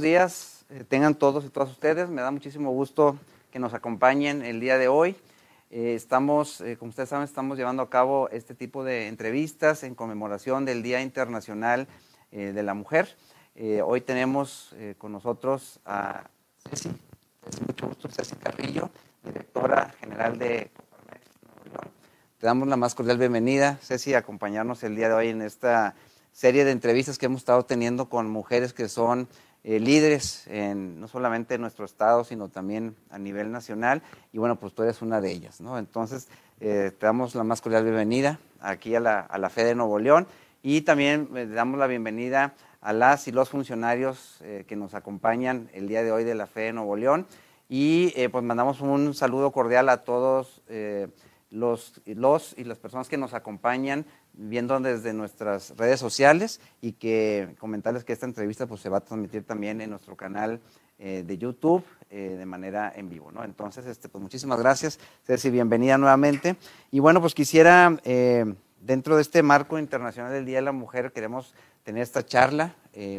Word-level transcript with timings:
días. 0.00 0.64
Eh, 0.70 0.84
tengan 0.86 1.14
todos 1.14 1.44
y 1.44 1.48
todas 1.48 1.70
ustedes. 1.70 2.08
Me 2.08 2.22
da 2.22 2.30
muchísimo 2.30 2.70
gusto 2.70 3.18
que 3.50 3.58
nos 3.58 3.74
acompañen 3.74 4.42
el 4.42 4.60
día 4.60 4.78
de 4.78 4.88
hoy. 4.88 5.16
Eh, 5.70 5.94
estamos, 5.94 6.60
eh, 6.60 6.76
como 6.76 6.90
ustedes 6.90 7.08
saben, 7.08 7.24
estamos 7.24 7.56
llevando 7.56 7.82
a 7.82 7.90
cabo 7.90 8.28
este 8.30 8.54
tipo 8.54 8.84
de 8.84 9.08
entrevistas 9.08 9.82
en 9.82 9.94
conmemoración 9.94 10.64
del 10.64 10.82
Día 10.82 11.00
Internacional 11.00 11.88
de 12.32 12.62
la 12.62 12.74
Mujer. 12.74 13.16
hoy 13.84 14.00
tenemos 14.02 14.74
con 14.98 15.12
nosotros 15.12 15.80
a 15.86 16.24
Ceci, 16.68 16.90
mucho 17.66 17.86
gusto, 17.86 18.08
Ceci 18.10 18.34
Carrillo, 18.34 18.90
directora 19.24 19.94
general 20.00 20.36
de 20.36 20.70
Te 22.38 22.46
damos 22.46 22.68
la 22.68 22.76
más 22.76 22.94
cordial 22.94 23.16
bienvenida, 23.16 23.78
Ceci, 23.80 24.12
a 24.12 24.18
acompañarnos 24.18 24.82
el 24.82 24.96
día 24.96 25.08
de 25.08 25.14
hoy 25.14 25.28
en 25.28 25.40
esta 25.40 25.94
serie 26.36 26.66
de 26.66 26.72
entrevistas 26.72 27.16
que 27.16 27.24
hemos 27.24 27.40
estado 27.40 27.64
teniendo 27.64 28.10
con 28.10 28.28
mujeres 28.28 28.74
que 28.74 28.90
son 28.90 29.26
eh, 29.68 29.80
líderes 29.80 30.46
en, 30.46 31.00
no 31.00 31.08
solamente 31.08 31.56
en 31.56 31.60
nuestro 31.60 31.84
estado, 31.84 32.22
sino 32.22 32.48
también 32.48 32.94
a 33.10 33.18
nivel 33.18 33.50
nacional. 33.50 34.00
Y 34.32 34.38
bueno, 34.38 34.54
pues 34.60 34.72
tú 34.72 34.84
eres 34.84 35.02
una 35.02 35.20
de 35.20 35.32
ellas, 35.32 35.60
¿no? 35.60 35.76
Entonces, 35.76 36.28
eh, 36.60 36.92
te 36.96 37.06
damos 37.06 37.34
la 37.34 37.42
más 37.42 37.60
cordial 37.62 37.82
bienvenida 37.82 38.38
aquí 38.60 38.94
a 38.94 39.00
la, 39.00 39.18
a 39.18 39.38
la 39.38 39.50
Fe 39.50 39.64
de 39.64 39.74
Nuevo 39.74 39.98
León 39.98 40.28
y 40.62 40.82
también 40.82 41.30
le 41.32 41.42
eh, 41.42 41.46
damos 41.48 41.80
la 41.80 41.88
bienvenida 41.88 42.54
a 42.80 42.92
las 42.92 43.26
y 43.26 43.32
los 43.32 43.48
funcionarios 43.48 44.40
que 44.68 44.76
nos 44.76 44.94
acompañan 44.94 45.68
el 45.72 45.88
día 45.88 46.04
de 46.04 46.12
hoy 46.12 46.22
de 46.22 46.36
la 46.36 46.46
Fe 46.46 46.60
de 46.60 46.72
Nuevo 46.72 46.94
León. 46.94 47.26
Y 47.68 48.12
pues 48.28 48.44
mandamos 48.44 48.80
un 48.80 49.14
saludo 49.14 49.50
cordial 49.50 49.88
a 49.88 50.04
todos 50.04 50.62
los, 51.56 52.00
los 52.04 52.54
y 52.56 52.64
las 52.64 52.78
personas 52.78 53.08
que 53.08 53.16
nos 53.16 53.34
acompañan 53.34 54.04
viendo 54.34 54.78
desde 54.78 55.12
nuestras 55.12 55.76
redes 55.76 55.98
sociales 55.98 56.60
y 56.80 56.92
que 56.92 57.54
comentarles 57.58 58.04
que 58.04 58.12
esta 58.12 58.26
entrevista 58.26 58.66
pues, 58.66 58.82
se 58.82 58.88
va 58.88 58.98
a 58.98 59.00
transmitir 59.00 59.44
también 59.44 59.80
en 59.80 59.90
nuestro 59.90 60.16
canal 60.16 60.60
eh, 60.98 61.24
de 61.26 61.38
YouTube 61.38 61.84
eh, 62.10 62.36
de 62.38 62.46
manera 62.46 62.92
en 62.94 63.08
vivo. 63.08 63.32
¿no? 63.32 63.42
Entonces, 63.42 63.86
este, 63.86 64.08
pues 64.08 64.20
muchísimas 64.22 64.58
gracias, 64.58 64.98
Ceci, 65.24 65.50
bienvenida 65.50 65.96
nuevamente. 65.96 66.56
Y 66.90 67.00
bueno, 67.00 67.20
pues 67.20 67.34
quisiera, 67.34 67.96
eh, 68.04 68.54
dentro 68.80 69.16
de 69.16 69.22
este 69.22 69.42
marco 69.42 69.78
internacional 69.78 70.32
del 70.32 70.44
Día 70.44 70.56
de 70.56 70.62
la 70.62 70.72
Mujer, 70.72 71.12
queremos 71.12 71.54
tener 71.84 72.02
esta 72.02 72.24
charla, 72.24 72.74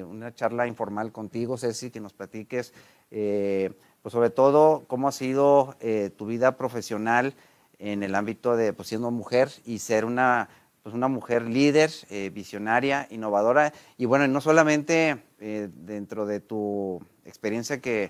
una 0.10 0.34
charla 0.34 0.68
informal 0.68 1.12
contigo, 1.12 1.58
Ceci, 1.58 1.90
que 1.90 2.02
nos 2.02 2.12
platiques, 2.12 2.74
pues 3.10 4.12
sobre 4.12 4.30
todo, 4.30 4.84
cómo 4.88 5.08
ha 5.08 5.14
sido 5.14 5.78
tu 6.18 6.26
vida 6.26 6.58
profesional 6.58 7.34
en 7.80 8.04
el 8.04 8.16
ámbito 8.16 8.56
de 8.56 8.74
pues, 8.74 8.88
siendo 8.88 9.12
mujer 9.12 9.52
y 9.66 9.80
ser 9.80 10.06
una 10.06 10.50
pues 10.88 10.96
una 10.96 11.10
mujer 11.10 11.42
líder, 11.42 11.92
eh, 12.10 12.32
visionaria, 12.34 13.08
innovadora, 13.10 13.74
y 13.98 14.06
bueno, 14.06 14.26
no 14.30 14.40
solamente 14.40 15.22
eh, 15.38 15.68
dentro 15.70 16.26
de 16.26 16.40
tu 16.40 17.02
experiencia 17.26 17.82
que, 17.82 18.10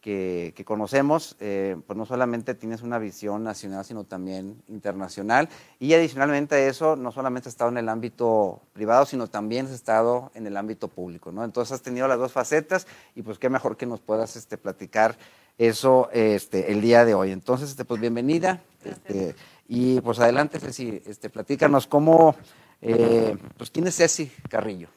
que, 0.00 0.64
conocemos, 0.66 1.34
eh, 1.40 1.76
pues 1.86 1.96
no 1.98 2.06
solamente 2.06 2.54
tienes 2.54 2.80
una 2.80 2.98
visión 2.98 3.42
nacional, 3.42 3.84
sino 3.86 4.04
también 4.04 4.62
internacional, 4.68 5.50
y 5.78 5.92
adicionalmente 5.92 6.54
a 6.54 6.66
eso, 6.66 6.96
no 6.96 7.12
solamente 7.12 7.48
has 7.48 7.54
estado 7.54 7.70
en 7.70 7.76
el 7.76 7.90
ámbito 7.90 8.62
privado, 8.72 9.06
sino 9.06 9.26
también 9.28 9.66
has 9.66 9.72
estado 9.72 10.30
en 10.34 10.46
el 10.46 10.56
ámbito 10.56 10.88
público, 10.88 11.30
¿no? 11.30 11.42
Entonces 11.42 11.72
has 11.72 11.82
tenido 11.82 12.08
las 12.08 12.18
dos 12.18 12.32
facetas, 12.32 12.86
y 13.14 13.20
pues 13.20 13.38
qué 13.38 13.50
mejor 13.50 13.76
que 13.76 13.84
nos 13.84 14.00
puedas 14.00 14.36
este, 14.36 14.56
platicar 14.56 15.16
eso 15.58 16.10
este, 16.12 16.72
el 16.72 16.80
día 16.80 17.04
de 17.04 17.14
hoy. 17.14 17.32
Entonces, 17.32 17.70
este, 17.70 17.84
pues 17.84 18.00
bienvenida. 18.00 18.60
Este, 18.84 19.34
y 19.68 20.00
pues 20.00 20.18
adelante, 20.18 20.60
Ceci, 20.60 21.02
este, 21.06 21.30
platícanos 21.30 21.86
cómo, 21.86 22.36
eh, 22.82 23.36
pues 23.56 23.70
quién 23.70 23.86
es 23.86 23.96
Ceci 23.96 24.30
Carrillo. 24.48 24.88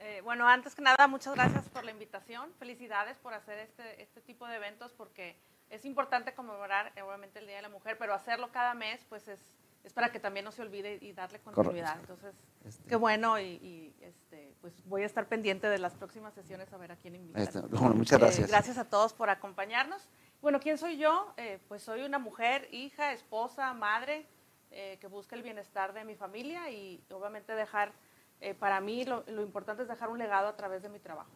Eh, 0.00 0.20
bueno, 0.24 0.48
antes 0.48 0.74
que 0.74 0.82
nada, 0.82 1.06
muchas 1.06 1.34
gracias 1.34 1.68
por 1.68 1.84
la 1.84 1.92
invitación. 1.92 2.50
Felicidades 2.58 3.16
por 3.18 3.34
hacer 3.34 3.58
este, 3.60 4.02
este 4.02 4.20
tipo 4.20 4.46
de 4.46 4.56
eventos 4.56 4.92
porque 4.92 5.36
es 5.70 5.84
importante 5.84 6.34
conmemorar, 6.34 6.92
eh, 6.96 7.02
obviamente, 7.02 7.38
el 7.38 7.46
Día 7.46 7.56
de 7.56 7.62
la 7.62 7.68
Mujer, 7.68 7.96
pero 7.98 8.14
hacerlo 8.14 8.50
cada 8.50 8.74
mes, 8.74 9.04
pues 9.08 9.28
es, 9.28 9.38
es 9.84 9.92
para 9.92 10.10
que 10.12 10.20
también 10.20 10.44
no 10.44 10.52
se 10.52 10.62
olvide 10.62 10.98
y 11.00 11.12
darle 11.12 11.40
continuidad. 11.40 11.98
Entonces, 12.00 12.34
este. 12.64 12.88
qué 12.88 12.96
bueno 12.96 13.40
y, 13.40 13.94
este, 14.00 14.54
pues 14.60 14.74
voy 14.84 15.02
a 15.02 15.06
estar 15.06 15.26
pendiente 15.26 15.68
de 15.68 15.78
las 15.78 15.94
próximas 15.94 16.34
sesiones 16.34 16.72
a 16.72 16.76
ver 16.76 16.92
a 16.92 16.96
quién 16.96 17.14
invitar. 17.14 17.42
Este, 17.42 17.60
bueno, 17.60 17.94
muchas 17.94 18.18
gracias. 18.18 18.48
gracias 18.48 18.78
a 18.78 18.84
todos 18.84 19.12
por 19.12 19.30
acompañarnos. 19.30 20.08
Bueno, 20.40 20.60
¿quién 20.60 20.78
soy 20.78 20.98
yo? 20.98 21.32
Eh, 21.36 21.58
pues 21.66 21.82
soy 21.82 22.02
una 22.02 22.18
mujer, 22.18 22.68
hija, 22.70 23.12
esposa, 23.12 23.72
madre, 23.74 24.24
eh, 24.70 24.98
que 25.00 25.08
busca 25.08 25.34
el 25.34 25.42
bienestar 25.42 25.92
de 25.92 26.04
mi 26.04 26.14
familia 26.14 26.70
y 26.70 27.02
obviamente 27.10 27.54
dejar, 27.54 27.92
eh, 28.40 28.54
para 28.54 28.80
mí 28.80 29.04
lo, 29.04 29.24
importante 29.42 29.82
es 29.82 29.88
dejar 29.88 30.10
un 30.10 30.18
legado 30.18 30.46
a 30.46 30.56
través 30.56 30.82
de 30.82 30.88
mi 30.88 31.00
trabajo. 31.00 31.30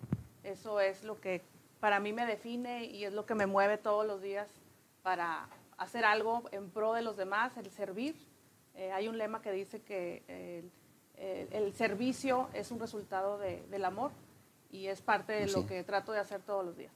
Eso 0.44 0.80
es 0.80 1.02
lo 1.02 1.20
que 1.20 1.42
para 1.80 1.98
mí 1.98 2.12
me 2.12 2.26
define 2.26 2.84
y 2.84 3.04
es 3.04 3.12
lo 3.12 3.26
que 3.26 3.34
me 3.34 3.46
mueve 3.46 3.76
todos 3.78 4.06
los 4.06 4.22
días 4.22 4.48
para 5.02 5.48
hacer 5.78 6.04
algo 6.04 6.44
en 6.52 6.70
pro 6.70 6.92
de 6.92 7.02
los 7.02 7.16
demás, 7.16 7.56
el 7.56 7.70
servir. 7.70 8.14
Hay 8.94 9.08
un 9.08 9.18
lema 9.18 9.42
que 9.42 9.52
dice 9.52 9.80
que 9.80 10.70
el, 11.16 11.72
servicio 11.74 12.48
es 12.54 12.70
un 12.70 12.80
resultado 12.80 13.38
del 13.38 13.84
amor 13.84 14.10
y 14.70 14.86
es 14.86 15.02
parte 15.02 15.32
de 15.32 15.46
lo 15.48 15.66
que 15.66 15.84
trato 15.84 16.12
de 16.12 16.18
hacer 16.18 16.40
todos 16.40 16.64
los 16.64 16.76
días. 16.76 16.92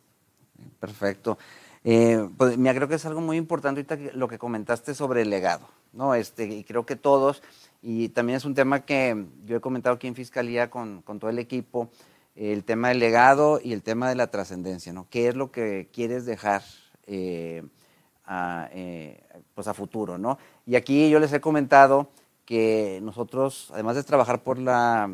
Perfecto. 0.81 1.39
Eh, 1.85 2.29
pues 2.37 2.59
mira, 2.59 2.75
creo 2.75 2.89
que 2.89 2.97
es 2.97 3.07
algo 3.07 3.21
muy 3.21 3.37
importante 3.37 3.81
ahorita 3.81 4.17
lo 4.17 4.27
que 4.27 4.39
comentaste 4.39 4.95
sobre 4.95 5.23
el 5.23 5.31
legado, 5.31 5.69
¿no? 5.93 6.15
Este, 6.15 6.47
y 6.47 6.65
creo 6.65 6.85
que 6.85 6.97
todos, 6.97 7.43
y 7.81 8.09
también 8.09 8.39
es 8.39 8.45
un 8.45 8.55
tema 8.55 8.85
que 8.85 9.27
yo 9.45 9.57
he 9.57 9.61
comentado 9.61 9.95
aquí 9.95 10.09
en 10.09 10.17
Fiscalía 10.17 10.69
con, 10.69 11.03
todo 11.03 11.31
el 11.31 11.39
equipo, 11.39 11.91
el 12.35 12.65
tema 12.65 12.89
del 12.89 12.99
legado 12.99 13.61
y 13.63 13.73
el 13.73 13.83
tema 13.83 14.09
de 14.09 14.17
la 14.17 14.27
trascendencia, 14.27 14.93
¿no? 14.93 15.07
¿Qué 15.11 15.29
es 15.29 15.37
lo 15.37 15.53
que 15.53 15.89
quieres 15.93 16.27
dejar 16.27 16.63
eh, 17.07 17.63
a, 18.27 18.69
eh, 18.73 19.23
pues 19.55 19.69
a 19.69 19.75
futuro, 19.75 20.19
¿no? 20.19 20.39
Y 20.67 20.77
aquí 20.77 21.09
yo 21.09 21.19
les 21.21 21.33
he 21.33 21.41
comentado 21.41 22.11
que 22.45 23.01
nosotros, 23.03 23.71
además 23.73 23.97
de 23.97 24.05
trabajar 24.05 24.43
por 24.43 24.59
la, 24.59 25.11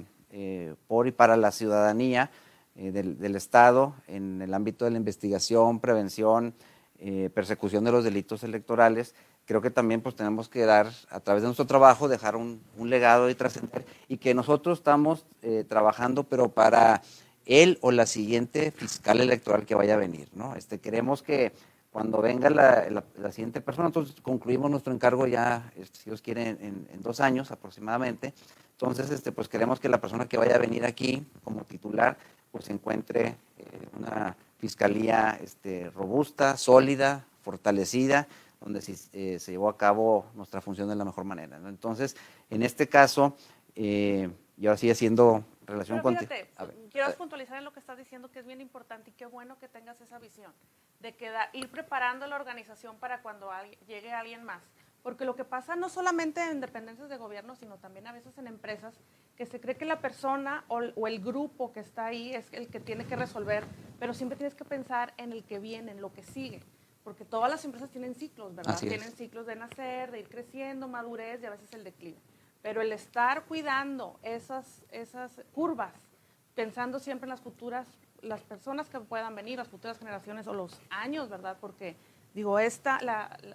por 0.86 1.06
y 1.06 1.12
para 1.12 1.36
la 1.36 1.50
ciudadanía, 1.50 2.30
eh, 2.74 2.90
del, 2.90 3.36
Estado 3.36 3.94
en 4.06 4.40
el 4.40 4.54
ámbito 4.54 4.86
de 4.86 4.92
la 4.92 4.96
investigación, 4.96 5.78
prevención, 5.78 6.54
eh, 6.98 7.28
persecución 7.34 7.84
de 7.84 7.92
los 7.92 8.02
delitos 8.02 8.44
electorales, 8.44 9.14
creo 9.44 9.60
que 9.60 9.70
también 9.70 10.00
pues 10.00 10.16
tenemos 10.16 10.48
que 10.48 10.64
dar, 10.64 10.90
a 11.10 11.20
través 11.20 11.42
de 11.42 11.48
nuestro 11.48 11.66
trabajo, 11.66 12.08
dejar 12.08 12.34
un, 12.34 12.62
legado 12.78 13.28
y 13.28 13.34
trascender 13.34 13.84
y 14.08 14.16
que 14.16 14.32
nosotros 14.32 14.78
estamos 14.78 15.26
eh, 15.42 15.66
trabajando, 15.68 16.24
pero 16.24 16.48
para 16.48 17.02
él 17.44 17.76
o 17.82 17.90
la 17.90 18.06
siguiente 18.06 18.70
fiscal 18.70 19.20
electoral 19.20 19.66
que 19.66 19.74
vaya 19.74 19.92
a 19.92 19.98
venir, 19.98 20.30
¿no? 20.32 20.54
Este, 20.54 20.78
queremos 20.78 21.22
que 21.22 21.52
cuando 21.92 22.22
venga 22.22 22.48
la, 22.50 23.04
siguiente 23.30 23.60
persona, 23.60 23.88
entonces 23.88 24.16
concluimos 24.22 24.70
nuestro 24.70 24.92
encargo 24.92 25.26
ya, 25.26 25.70
este, 25.76 25.98
si 25.98 26.04
Dios 26.10 26.22
quiere, 26.22 26.48
en, 26.48 26.88
en, 26.90 27.02
dos 27.02 27.20
años 27.20 27.50
aproximadamente. 27.50 28.32
Entonces, 28.72 29.10
este, 29.10 29.30
pues 29.30 29.48
queremos 29.48 29.78
que 29.78 29.88
la 29.88 30.00
persona 30.00 30.26
que 30.26 30.38
vaya 30.38 30.56
a 30.56 30.58
venir 30.58 30.84
aquí 30.84 31.24
como 31.44 31.64
titular 31.64 32.16
pues 32.52 32.68
encuentre 32.68 33.36
eh, 33.58 33.88
una 33.98 34.36
fiscalía 34.58 35.38
este, 35.42 35.90
robusta, 35.90 36.56
sólida, 36.56 37.26
fortalecida, 37.40 38.28
donde 38.60 38.80
eh, 39.12 39.38
se 39.40 39.50
llevó 39.50 39.68
a 39.68 39.76
cabo 39.76 40.26
nuestra 40.34 40.60
función 40.60 40.88
de 40.88 40.94
la 40.94 41.04
mejor 41.04 41.24
manera. 41.24 41.56
Entonces, 41.66 42.14
en 42.50 42.62
este 42.62 42.88
caso, 42.88 43.36
eh, 43.74 44.30
yo 44.56 44.70
así 44.70 44.90
haciendo 44.90 45.44
relación 45.66 46.00
con... 46.00 46.16
Quiero 46.90 47.12
puntualizar 47.16 47.58
en 47.58 47.64
lo 47.64 47.72
que 47.72 47.80
estás 47.80 47.96
diciendo, 47.96 48.30
que 48.30 48.40
es 48.40 48.46
bien 48.46 48.60
importante 48.60 49.10
y 49.10 49.12
qué 49.14 49.26
bueno 49.26 49.58
que 49.58 49.66
tengas 49.66 50.00
esa 50.00 50.18
visión, 50.18 50.52
de 51.02 51.14
ir 51.52 51.68
preparando 51.70 52.26
la 52.26 52.36
organización 52.36 52.96
para 52.96 53.20
cuando 53.20 53.50
llegue 53.86 54.12
alguien 54.12 54.44
más. 54.44 54.62
Porque 55.02 55.24
lo 55.24 55.34
que 55.34 55.44
pasa 55.44 55.74
no 55.74 55.88
solamente 55.88 56.40
en 56.48 56.60
dependencias 56.60 57.08
de 57.08 57.16
gobierno, 57.16 57.56
sino 57.56 57.76
también 57.76 58.06
a 58.06 58.12
veces 58.12 58.38
en 58.38 58.46
empresas, 58.46 58.94
que 59.36 59.46
se 59.46 59.60
cree 59.60 59.76
que 59.76 59.84
la 59.84 60.00
persona 60.00 60.64
o, 60.68 60.80
el 60.80 61.20
grupo 61.20 61.72
que 61.72 61.80
está 61.80 62.06
ahí 62.06 62.32
es 62.32 62.46
el 62.52 62.68
que 62.68 62.78
tiene 62.78 63.04
que 63.04 63.16
resolver, 63.16 63.64
pero 63.98 64.14
siempre 64.14 64.36
tienes 64.36 64.54
que 64.54 64.64
pensar 64.64 65.12
en 65.16 65.32
el 65.32 65.42
que 65.42 65.58
viene, 65.58 65.90
en 65.90 66.00
lo 66.00 66.12
que 66.12 66.22
sigue. 66.22 66.62
Porque 67.02 67.24
todas 67.24 67.50
las 67.50 67.64
empresas 67.64 67.90
tienen 67.90 68.14
ciclos, 68.14 68.54
¿verdad? 68.54 68.78
tienen 68.78 69.10
ciclos 69.10 69.44
de 69.46 69.56
nacer, 69.56 70.12
de 70.12 70.20
ir 70.20 70.28
creciendo, 70.28 70.86
madurez 70.86 71.42
y 71.42 71.46
a 71.46 71.50
veces 71.50 71.72
el 71.72 71.82
declive. 71.82 72.18
Pero 72.62 72.80
el 72.80 72.92
estar 72.92 73.44
cuidando 73.46 74.20
esas, 74.22 74.84
esas 74.92 75.32
curvas, 75.52 75.92
pensando 76.54 77.00
siempre 77.00 77.24
en 77.24 77.30
las 77.30 77.40
futuras, 77.40 77.88
las 78.22 78.40
personas 78.42 78.88
que 78.88 78.98
puedan 79.00 79.34
venir, 79.34 79.58
las 79.58 79.68
futuras 79.68 79.98
generaciones 79.98 80.46
o 80.46 80.54
los 80.54 80.80
años, 80.90 81.28
¿verdad? 81.28 81.58
Porque 81.60 81.96
Digo, 82.34 82.58
esta, 82.58 82.98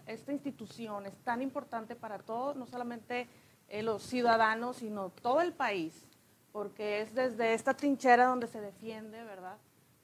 esta 0.06 0.32
institución 0.32 1.08
es 1.08 1.16
tan 1.24 1.42
importante 1.42 1.96
para 1.96 2.20
todos, 2.20 2.56
no 2.56 2.68
solamente 2.68 3.28
eh, 3.70 3.82
los 3.82 4.04
ciudadanos, 4.04 4.78
sino 4.78 5.10
todo 5.10 5.42
el 5.42 5.52
país, 5.52 6.06
porque 6.52 7.02
es 7.02 7.16
desde 7.16 7.56
esta 7.56 7.76
trinchera 7.76 8.26
donde 8.26 8.46
se 8.46 8.62
defiende, 8.62 9.24
¿verdad? 9.24 9.58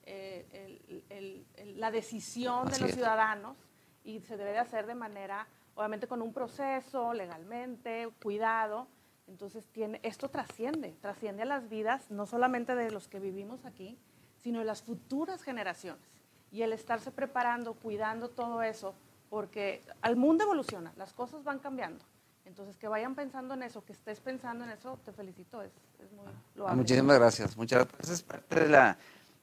Eh, 0.06 1.44
la 1.76 1.92
decisión 1.92 2.68
de 2.68 2.80
los 2.80 2.90
ciudadanos 2.92 3.56
y 4.02 4.20
se 4.20 4.36
debe 4.36 4.50
de 4.50 4.58
hacer 4.58 4.86
de 4.86 4.96
manera, 4.96 5.46
obviamente 5.76 6.08
con 6.08 6.20
un 6.20 6.32
proceso, 6.32 7.14
legalmente, 7.14 8.08
cuidado. 8.22 8.88
Entonces, 9.28 9.66
tiene, 9.68 10.00
esto 10.02 10.28
trasciende, 10.28 10.96
trasciende 11.00 11.44
a 11.44 11.46
las 11.46 11.68
vidas, 11.68 12.10
no 12.10 12.26
solamente 12.26 12.74
de 12.74 12.90
los 12.90 13.06
que 13.06 13.20
vivimos 13.20 13.64
aquí, 13.64 13.96
sino 14.44 14.58
de 14.58 14.66
las 14.66 14.82
futuras 14.82 15.42
generaciones. 15.42 16.04
Y 16.52 16.62
el 16.62 16.72
estarse 16.74 17.10
preparando, 17.10 17.72
cuidando 17.72 18.28
todo 18.28 18.62
eso, 18.62 18.94
porque 19.30 19.82
al 20.02 20.16
mundo 20.16 20.44
evoluciona, 20.44 20.92
las 20.96 21.14
cosas 21.14 21.42
van 21.42 21.58
cambiando. 21.58 22.04
Entonces, 22.44 22.76
que 22.76 22.86
vayan 22.86 23.14
pensando 23.14 23.54
en 23.54 23.62
eso, 23.62 23.82
que 23.84 23.94
estés 23.94 24.20
pensando 24.20 24.62
en 24.64 24.70
eso, 24.70 24.98
te 25.02 25.12
felicito, 25.12 25.62
es, 25.62 25.72
es 25.98 26.12
muy 26.12 26.26
loable. 26.54 26.76
Muchísimas 26.76 27.18
gracias, 27.18 27.56
muchas 27.56 27.88
gracias. 27.88 28.18
Es 28.18 28.22
parte 28.22 28.60
de 28.60 28.68
la, 28.68 28.98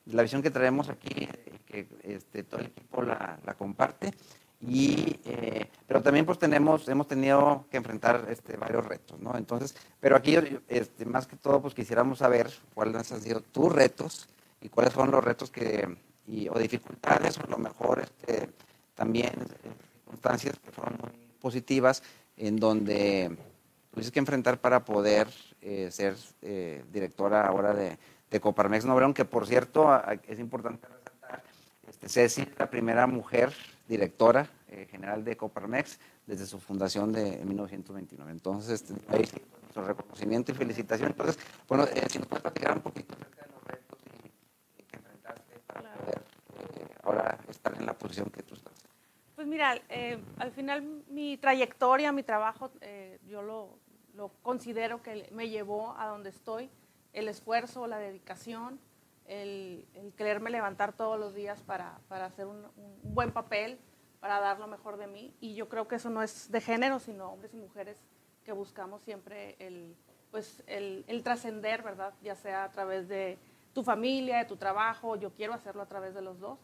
de 0.06 0.14
la 0.14 0.22
visión 0.22 0.44
que 0.44 0.52
traemos 0.52 0.88
aquí, 0.88 1.28
que 1.66 1.88
este, 2.04 2.44
todo 2.44 2.62
el 2.62 2.68
equipo 2.68 3.02
la, 3.02 3.40
la 3.44 3.56
comparte. 3.56 4.14
Y, 4.62 5.20
eh, 5.26 5.68
pero 5.88 6.04
también 6.04 6.28
pues 6.28 6.38
tenemos, 6.38 6.88
hemos 6.88 7.08
tenido 7.08 7.66
que 7.72 7.78
enfrentar 7.78 8.28
este, 8.30 8.56
varios 8.56 8.86
retos, 8.86 9.20
¿no? 9.20 9.36
Entonces, 9.36 9.76
pero 10.00 10.16
aquí 10.16 10.38
este, 10.68 11.06
más 11.06 11.26
que 11.26 11.36
todo 11.38 11.60
pues 11.60 11.74
quisiéramos 11.74 12.20
saber 12.20 12.52
cuáles 12.76 13.12
han 13.12 13.22
sido 13.22 13.42
tus 13.42 13.72
retos 13.72 14.30
y 14.62 14.70
cuáles 14.70 14.94
son 14.94 15.12
los 15.12 15.24
retos 15.24 15.52
que, 15.52 15.98
y, 16.28 16.48
o 16.50 16.58
dificultades 16.58 17.38
o 17.38 17.44
a 17.44 17.50
lo 17.50 17.58
mejor 17.58 18.02
este, 18.02 18.50
también 18.96 19.34
eh, 19.34 19.72
circunstancias 19.96 20.60
que 20.60 20.72
fueron 20.72 20.98
muy 21.02 21.12
positivas 21.40 22.04
en 22.38 22.58
donde 22.58 23.36
tuviste 23.92 24.12
que 24.12 24.20
enfrentar 24.20 24.60
para 24.60 24.86
poder 24.86 25.28
eh, 25.62 25.90
ser 25.92 26.16
eh, 26.42 26.84
directora 26.92 27.46
ahora 27.46 27.74
de, 27.74 27.98
de 28.30 28.40
Coparmex 28.40 28.86
Nobrón, 28.86 29.14
que 29.14 29.26
por 29.26 29.46
cierto 29.46 29.90
es 30.28 30.40
importante 30.40 30.88
resaltar, 30.88 31.44
este, 31.88 32.08
Ceci, 32.08 32.48
la 32.58 32.70
primera 32.70 33.06
mujer 33.06 33.54
directora 33.88 34.50
eh, 34.70 34.88
general 34.90 35.26
de 35.26 35.36
Coparmex 35.36 36.00
desde 36.26 36.46
su 36.46 36.58
fundación 36.58 37.12
de 37.12 37.44
1929. 37.44 38.32
Entonces, 38.32 38.82
este, 38.82 38.94
ahí 39.10 39.28
nuestro 39.62 39.84
reconocimiento 39.86 40.54
y 40.54 40.56
felicitación. 40.56 41.10
Entonces, 41.10 41.38
bueno, 41.68 41.86
si 42.08 42.20
nos 42.20 42.28
puedes 42.28 42.42
platicar 42.42 42.78
un 42.78 42.82
poquito 42.82 43.14
acerca 43.16 43.42
de 43.42 43.52
los 43.52 43.64
retos 43.66 44.00
y, 44.78 44.84
que 44.84 44.96
enfrentaste 44.96 45.60
para 45.68 45.94
poder 45.94 46.24
eh, 46.76 46.86
ahora 47.04 47.38
estar 47.50 47.74
en 47.76 47.86
la 47.86 47.94
posición 47.94 48.30
que 48.30 48.44
tú 48.44 48.56
estás. 48.56 48.74
Pues 49.36 49.48
mira, 49.48 49.76
al 50.38 50.52
final 50.52 51.04
mi 51.10 51.38
trayectoria, 51.38 52.12
mi 52.12 52.24
trabajo, 52.24 52.72
yo 53.28 53.42
lo, 53.42 53.80
considero 54.44 55.02
que 55.02 55.30
me 55.32 55.50
llevó 55.50 55.96
a 55.98 56.08
donde 56.08 56.30
estoy, 56.30 56.70
el 57.14 57.28
esfuerzo, 57.28 57.88
la 57.88 57.98
dedicación, 57.98 58.80
el, 59.26 59.88
quererme 60.16 60.50
levantar 60.50 60.94
todos 60.94 61.20
los 61.20 61.34
días 61.34 61.62
para, 61.64 62.00
para 62.08 62.26
hacer 62.26 62.46
un, 62.46 62.66
un, 62.76 63.16
buen 63.16 63.32
papel, 63.32 63.80
para 64.20 64.40
dar 64.40 64.60
lo 64.60 64.68
mejor 64.68 64.98
de 64.98 65.08
mí. 65.08 65.34
Y 65.40 65.56
yo 65.56 65.70
creo 65.70 65.88
que 65.88 65.96
eso 65.96 66.10
no 66.10 66.22
es 66.22 66.52
de 66.52 66.62
género, 66.62 67.00
sino 67.00 67.32
hombres 67.32 67.54
y 67.54 67.58
mujeres 67.58 67.98
que 68.44 68.52
buscamos 68.52 69.02
siempre 69.02 69.56
el, 69.60 69.96
pues 70.30 70.64
el, 70.68 71.04
el 71.08 71.24
trascender, 71.24 71.84
¿verdad? 71.84 72.14
Ya 72.22 72.36
sea 72.36 72.66
a 72.66 72.72
través 72.72 73.08
de 73.08 73.38
tu 73.74 73.84
familia, 73.84 74.38
de 74.38 74.46
tu 74.46 74.58
trabajo, 74.58 75.16
yo 75.16 75.34
quiero 75.34 75.54
hacerlo 75.54 75.82
a 75.82 75.88
través 75.88 76.14
de 76.14 76.22
los 76.22 76.40
dos. 76.40 76.60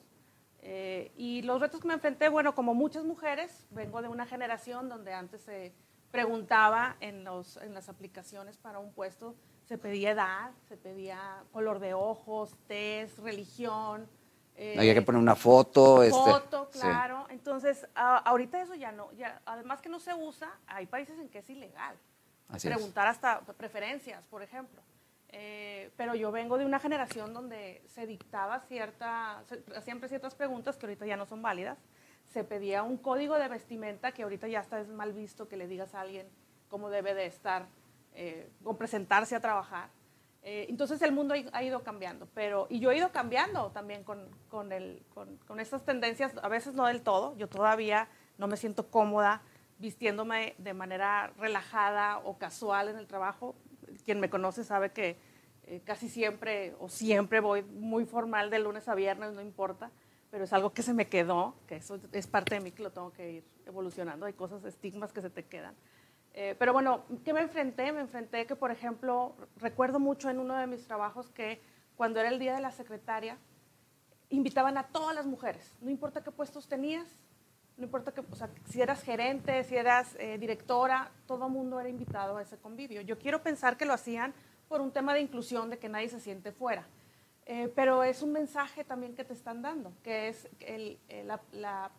Eh, 0.62 1.12
y 1.16 1.42
los 1.44 1.62
retos 1.62 1.82
que 1.82 1.88
me 1.88 1.94
enfrenté, 1.94 2.30
bueno, 2.30 2.56
como 2.56 2.74
muchas 2.74 3.04
mujeres, 3.04 3.68
vengo 3.70 4.02
de 4.02 4.08
una 4.08 4.26
generación 4.26 4.90
donde 4.90 5.14
antes 5.14 5.42
se 5.42 5.74
preguntaba 6.12 6.98
en, 7.00 7.24
los, 7.24 7.58
en 7.58 7.74
las 7.74 7.90
aplicaciones 7.90 8.58
para 8.58 8.80
un 8.80 8.92
puesto 8.92 9.36
se 9.68 9.78
pedía 9.78 10.12
edad, 10.12 10.52
se 10.70 10.78
pedía 10.78 11.44
color 11.52 11.80
de 11.80 11.94
ojos, 11.94 12.56
test, 12.68 13.20
religión. 13.20 14.08
Eh, 14.56 14.76
Había 14.78 14.94
que 14.94 15.02
poner 15.02 15.22
una 15.22 15.36
foto. 15.36 16.04
Este, 16.04 16.18
foto, 16.18 16.70
claro. 16.70 17.28
Entonces, 17.30 17.86
ahorita 17.94 18.62
eso 18.62 18.76
ya 18.76 18.94
no, 18.94 19.12
ya, 19.14 19.42
además 19.46 19.82
que 19.82 19.90
no 19.90 20.00
se 20.00 20.14
usa, 20.14 20.58
hay 20.68 20.86
países 20.86 21.20
en 21.20 21.28
que 21.28 21.40
es 21.40 21.50
ilegal. 21.50 21.98
preguntar 22.62 23.08
hasta 23.08 23.42
preferencias, 23.42 24.26
por 24.28 24.42
ejemplo. 24.42 24.82
Eh, 25.30 25.92
pero 25.98 26.16
yo 26.16 26.32
vengo 26.32 26.58
de 26.58 26.66
una 26.66 26.80
generación 26.80 27.34
donde 27.34 27.82
se 27.88 28.08
dictaba 28.08 28.62
cierta, 28.62 29.44
siempre 29.84 30.10
ciertas 30.10 30.36
preguntas 30.36 30.78
que 30.78 30.86
ahorita 30.86 31.06
ya 31.06 31.18
no 31.18 31.26
son 31.26 31.42
válidas. 31.42 31.78
Se 32.28 32.44
pedía 32.44 32.84
un 32.84 32.98
código 32.98 33.36
de 33.38 33.48
vestimenta 33.48 34.12
que 34.12 34.24
ahorita 34.24 34.48
ya 34.48 34.60
está 34.60 34.80
es 34.80 34.88
mal 34.88 35.14
visto 35.14 35.48
que 35.48 35.58
le 35.58 35.68
digas 35.68 35.96
a 35.96 36.02
alguien 36.02 36.28
cómo 36.70 36.90
debe 36.90 37.14
de 37.14 37.26
estar 37.26 37.68
eh, 38.14 38.50
o 38.64 38.78
presentarse 38.78 39.36
a 39.36 39.40
trabajar. 39.40 39.90
Eh, 40.44 40.68
entonces 40.70 41.02
el 41.02 41.12
mundo 41.12 41.36
ha 41.52 41.64
ido 41.64 41.84
cambiando, 41.84 42.28
pero, 42.34 42.68
y 42.70 42.80
yo 42.80 42.92
he 42.92 42.98
ido 42.98 43.12
cambiando 43.12 43.70
también 43.72 44.04
con, 44.04 44.30
con, 44.50 44.72
el, 44.72 45.04
con, 45.14 45.36
con, 45.46 45.60
estas 45.60 45.84
tendencias, 45.84 46.34
a 46.42 46.48
veces 46.48 46.74
no 46.74 46.86
del 46.86 47.02
todo, 47.02 47.36
yo 47.36 47.50
todavía 47.50 48.08
no 48.38 48.48
me 48.48 48.56
siento 48.56 48.90
cómoda 48.90 49.42
vistiéndome 49.78 50.56
de 50.58 50.74
manera 50.74 51.34
relajada 51.38 52.20
o 52.20 52.38
casual 52.38 52.88
en 52.88 52.98
el 52.98 53.08
trabajo. 53.08 53.56
Quien 54.08 54.22
me 54.22 54.30
conoce 54.30 54.64
sabe 54.64 54.94
que 54.94 55.18
eh, 55.64 55.82
casi 55.84 56.08
siempre 56.08 56.74
o 56.80 56.88
siempre 56.88 57.42
voy 57.42 57.62
muy 57.62 58.06
formal 58.06 58.50
de 58.50 58.58
lunes 58.58 58.88
a 58.88 58.96
viernes, 58.96 59.34
no 59.34 59.42
importa, 59.42 59.92
pero 60.32 60.46
es 60.46 60.54
algo 60.54 60.72
que 60.72 60.82
se 60.82 60.94
me 60.94 61.10
quedó, 61.10 61.56
que 61.68 61.76
eso 61.76 62.00
es 62.14 62.26
parte 62.26 62.56
de 62.56 62.62
mí 62.62 62.72
que 62.72 62.84
lo 62.84 62.94
tengo 62.94 63.12
que 63.12 63.30
ir 63.30 63.44
evolucionando, 63.66 64.26
hay 64.26 64.32
cosas, 64.32 64.64
estigmas 64.64 65.12
que 65.12 65.22
se 65.22 65.30
te 65.30 65.44
quedan. 65.44 65.76
Eh, 66.34 66.56
pero 66.58 66.72
bueno, 66.72 67.04
¿qué 67.26 67.34
me 67.34 67.42
enfrenté? 67.42 67.92
Me 67.92 68.00
enfrenté 68.00 68.46
que, 68.46 68.56
por 68.56 68.72
ejemplo, 68.72 69.36
recuerdo 69.58 70.00
mucho 70.00 70.30
en 70.30 70.40
uno 70.40 70.56
de 70.56 70.68
mis 70.68 70.88
trabajos 70.88 71.30
que 71.32 71.62
cuando 71.98 72.22
era 72.22 72.30
el 72.30 72.40
día 72.40 72.56
de 72.56 72.62
la 72.62 72.72
secretaria, 72.72 73.38
invitaban 74.30 74.78
a 74.78 74.88
todas 74.88 75.14
las 75.14 75.26
mujeres, 75.26 75.76
no 75.82 75.90
importa 75.90 76.24
qué 76.24 76.32
puestos 76.32 76.70
tenías, 76.70 77.14
no 77.78 77.84
importa 77.84 78.12
que, 78.12 78.22
o 78.22 78.36
sea, 78.36 78.50
si 78.66 78.82
eras 78.82 79.04
gerente, 79.04 79.64
si 79.64 79.76
eras 79.76 80.16
eh, 80.20 80.38
directora, 80.40 81.12
todo 81.28 81.48
mundo 81.48 81.80
era 81.80 81.90
invitado 81.90 82.38
a 82.38 82.42
ese 82.42 82.58
convivio. 82.58 83.02
Yo 83.02 83.20
quiero 83.20 83.44
pensar 83.44 83.78
que 83.78 83.86
lo 83.86 83.94
hacían 83.94 84.34
por 84.68 84.82
un 84.82 84.92
tema 84.92 85.14
de 85.14 85.22
inclusión, 85.22 85.70
de 85.70 85.78
que 85.78 85.88
nadie 85.88 86.10
se 86.10 86.20
siente 86.20 86.52
fuera. 86.52 86.88
Eh, 87.46 87.72
pero 87.76 88.04
es 88.04 88.22
un 88.24 88.34
mensaje 88.34 88.84
también 88.84 89.16
que 89.16 89.24
te 89.24 89.34
están 89.34 89.62
dando, 89.62 89.94
que 90.04 90.28
es 90.28 90.50
el, 90.60 91.00
la, 91.54 91.92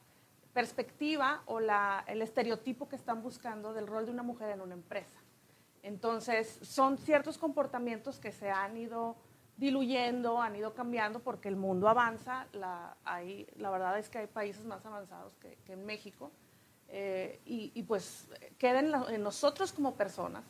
perspectiva 0.52 1.42
o 1.46 1.60
el 1.60 2.22
estereotipo 2.22 2.88
que 2.88 2.96
están 2.96 3.22
buscando 3.22 3.72
del 3.72 3.86
rol 3.86 4.06
de 4.06 4.10
una 4.10 4.24
mujer 4.24 4.50
en 4.50 4.60
una 4.60 4.74
empresa. 4.74 5.16
Entonces, 5.84 6.58
son 6.62 6.98
ciertos 6.98 7.38
comportamientos 7.38 8.18
que 8.18 8.32
se 8.32 8.50
han 8.50 8.76
ido 8.76 9.14
diluyendo, 9.58 10.40
han 10.40 10.56
ido 10.56 10.72
cambiando 10.72 11.20
porque 11.20 11.48
el 11.48 11.56
mundo 11.56 11.88
avanza. 11.88 12.46
La, 12.52 12.96
hay, 13.04 13.46
la 13.56 13.70
verdad 13.70 13.98
es 13.98 14.08
que 14.08 14.18
hay 14.18 14.26
países 14.26 14.64
más 14.64 14.84
avanzados 14.86 15.34
que, 15.40 15.58
que 15.66 15.74
en 15.74 15.84
México. 15.84 16.30
Eh, 16.88 17.38
y, 17.44 17.70
y, 17.74 17.82
pues 17.82 18.28
queda 18.56 18.78
en, 18.80 18.94
en, 19.12 19.22
nosotros 19.22 19.72
como 19.72 19.94
personas 19.94 20.42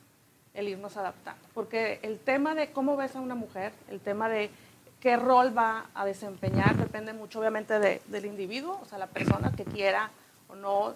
el 0.54 0.68
irnos 0.68 0.96
adaptando. 0.96 1.42
Porque 1.52 1.98
el 2.02 2.20
tema 2.20 2.54
de 2.54 2.70
cómo 2.70 2.96
ves 2.96 3.16
a 3.16 3.20
una 3.20 3.34
mujer, 3.34 3.72
el 3.88 3.98
tema 3.98 4.28
de 4.28 4.50
qué 5.00 5.16
rol 5.16 5.56
va 5.56 5.86
a 5.94 6.04
desempeñar 6.04 6.76
depende 6.76 7.12
mucho 7.12 7.40
obviamente 7.40 7.78
de, 7.78 8.02
del 8.06 8.26
individuo, 8.26 8.78
o 8.82 8.84
sea, 8.84 8.98
la 8.98 9.06
persona 9.06 9.52
que 9.52 9.64
quiera 9.64 10.10
o 10.48 10.54
no 10.54 10.94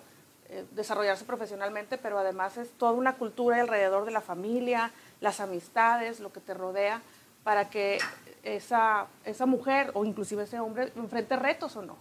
eh, 0.49 0.65
desarrollarse 0.73 1.25
profesionalmente, 1.25 1.99
pero 1.99 2.19
además 2.19 2.57
es 2.57 2.71
toda 2.73 2.93
una 2.93 3.15
cultura 3.15 3.61
alrededor 3.61 4.05
de 4.05 4.11
la 4.11 4.21
familia, 4.21 4.91
las 5.21 5.41
amistades, 5.41 6.21
lo 6.21 6.33
que 6.33 6.41
te 6.41 6.55
rodea, 6.55 7.01
para 7.45 7.69
que 7.69 7.99
esa, 8.43 9.07
esa 9.25 9.47
mujer 9.47 9.91
o 9.95 10.05
inclusive 10.05 10.45
ese 10.45 10.61
hombre 10.61 10.93
enfrente 10.97 11.37
retos 11.37 11.77
o 11.77 11.83
no. 11.83 11.97